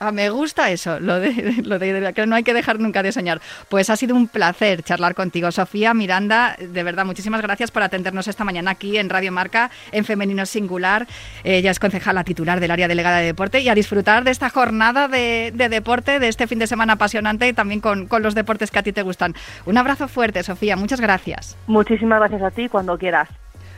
Ah, 0.00 0.10
me 0.10 0.28
gusta 0.28 0.70
eso, 0.70 0.98
lo 1.00 1.18
de, 1.20 1.32
lo 1.64 1.78
de, 1.78 2.12
que 2.12 2.26
no 2.26 2.34
hay 2.34 2.42
que 2.42 2.52
dejar 2.52 2.78
nunca 2.78 3.02
de 3.02 3.12
soñar. 3.12 3.40
Pues 3.70 3.88
ha 3.88 3.96
sido 3.96 4.14
un 4.14 4.28
placer 4.28 4.82
charlar 4.82 5.14
contigo, 5.14 5.50
Sofía 5.50 5.94
Miranda. 5.94 6.56
De 6.58 6.82
verdad, 6.82 7.06
muchísimas 7.06 7.40
gracias 7.40 7.70
por 7.70 7.82
atendernos 7.82 8.28
esta 8.28 8.44
mañana 8.44 8.72
aquí 8.72 8.98
en 8.98 9.08
Radio 9.08 9.32
Marca, 9.32 9.70
en 9.92 10.04
Femenino 10.04 10.44
Singular. 10.44 11.06
Ella 11.42 11.70
es 11.70 11.78
concejala 11.78 12.24
titular 12.24 12.60
del 12.60 12.72
área 12.72 12.88
delegada 12.88 13.18
de 13.18 13.26
deporte 13.26 13.60
y 13.60 13.68
a 13.68 13.74
disfrutar 13.74 14.24
de 14.24 14.32
esta 14.32 14.50
jornada 14.50 15.08
de, 15.08 15.52
de 15.54 15.68
deporte, 15.68 16.18
de 16.18 16.28
este 16.28 16.46
fin 16.46 16.58
de 16.58 16.66
semana 16.66 16.94
apasionante 16.94 17.48
y 17.48 17.52
también 17.52 17.80
con, 17.80 18.06
con, 18.06 18.22
los 18.22 18.34
deportes 18.34 18.70
que 18.70 18.80
a 18.80 18.82
ti 18.82 18.92
te 18.92 19.02
gustan. 19.02 19.34
Un 19.64 19.78
abrazo 19.78 20.08
fuerte, 20.08 20.42
Sofía. 20.42 20.76
Muchas 20.76 21.00
gracias. 21.00 21.56
Muchísimas 21.66 22.18
gracias 22.18 22.42
a 22.42 22.50
ti 22.50 22.68
cuando 22.68 22.98
quieras. 22.98 23.28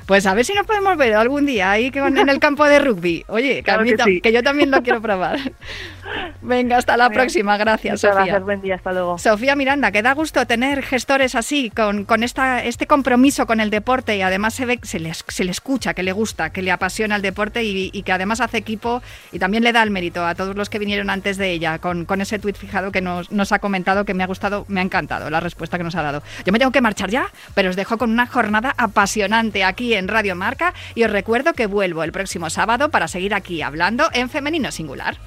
Pues 0.06 0.24
a 0.26 0.34
ver 0.34 0.44
si 0.44 0.54
nos 0.54 0.66
podemos 0.66 0.96
ver 0.96 1.14
algún 1.14 1.46
día 1.46 1.72
ahí 1.72 1.90
en 1.92 2.28
el 2.28 2.38
campo 2.38 2.64
de 2.64 2.78
rugby. 2.78 3.24
Oye, 3.26 3.62
claro 3.64 3.84
que, 3.84 3.96
que, 3.96 4.02
sí. 4.04 4.20
que, 4.20 4.32
yo 4.32 4.42
también 4.42 4.70
lo 4.70 4.82
quiero 4.82 5.02
probar. 5.02 5.38
Venga, 6.42 6.76
hasta 6.76 6.96
la 6.96 7.08
Bien. 7.08 7.20
próxima. 7.20 7.56
Gracias, 7.56 7.94
Muchas 7.94 8.00
Sofía. 8.00 8.24
Gracias, 8.26 8.44
buen 8.44 8.60
día, 8.62 8.76
hasta 8.76 8.92
luego. 8.92 9.18
Sofía 9.18 9.56
Miranda, 9.56 9.90
que 9.90 10.02
da 10.02 10.12
gusto 10.14 10.46
tener 10.46 10.82
gestores 10.84 11.34
así, 11.34 11.70
con, 11.70 12.04
con 12.04 12.22
esta, 12.22 12.62
este 12.62 12.86
compromiso 12.86 13.46
con 13.46 13.58
el 13.58 13.70
deporte 13.70 14.16
y 14.16 14.22
además 14.22 14.54
se 14.54 14.66
ve, 14.66 14.78
se 14.82 15.00
le, 15.00 15.12
se 15.12 15.42
le 15.42 15.50
escucha, 15.50 15.94
que 15.94 16.04
le 16.04 16.12
gusta, 16.12 16.50
que 16.50 16.62
le 16.62 16.70
apasiona 16.70 17.16
el 17.16 17.22
deporte 17.22 17.64
y, 17.64 17.90
y, 17.92 18.02
que 18.02 18.12
además 18.12 18.40
hace 18.40 18.58
equipo 18.58 19.02
y 19.32 19.40
también 19.40 19.64
le 19.64 19.72
da 19.72 19.82
el 19.82 19.90
mérito 19.90 20.24
a 20.24 20.36
todos 20.36 20.54
los 20.54 20.70
que 20.70 20.78
vinieron 20.78 21.10
antes 21.10 21.36
de 21.36 21.50
ella 21.50 21.80
con, 21.80 22.04
con 22.04 22.20
ese 22.20 22.38
tuit 22.38 22.56
fijado 22.56 22.92
que 22.92 23.00
nos, 23.00 23.32
nos 23.32 23.50
ha 23.50 23.58
comentado, 23.58 24.04
que 24.04 24.14
me 24.14 24.22
ha 24.22 24.28
gustado, 24.28 24.64
me 24.68 24.78
ha 24.80 24.84
encantado 24.84 25.28
la 25.30 25.40
respuesta 25.40 25.76
que 25.78 25.84
nos 25.84 25.96
ha 25.96 26.02
dado. 26.02 26.22
Yo 26.44 26.52
me 26.52 26.60
tengo 26.60 26.70
que 26.70 26.80
marchar 26.80 27.10
ya, 27.10 27.30
pero 27.54 27.70
os 27.70 27.76
dejo 27.76 27.98
con 27.98 28.10
una 28.10 28.26
jornada 28.26 28.72
apasionante 28.78 29.64
aquí 29.64 29.95
en 29.96 30.08
Radio 30.08 30.36
Marca 30.36 30.74
y 30.94 31.04
os 31.04 31.10
recuerdo 31.10 31.52
que 31.52 31.66
vuelvo 31.66 32.02
el 32.02 32.12
próximo 32.12 32.50
sábado 32.50 32.90
para 32.90 33.08
seguir 33.08 33.34
aquí 33.34 33.62
hablando 33.62 34.08
en 34.12 34.30
femenino 34.30 34.70
singular. 34.70 35.18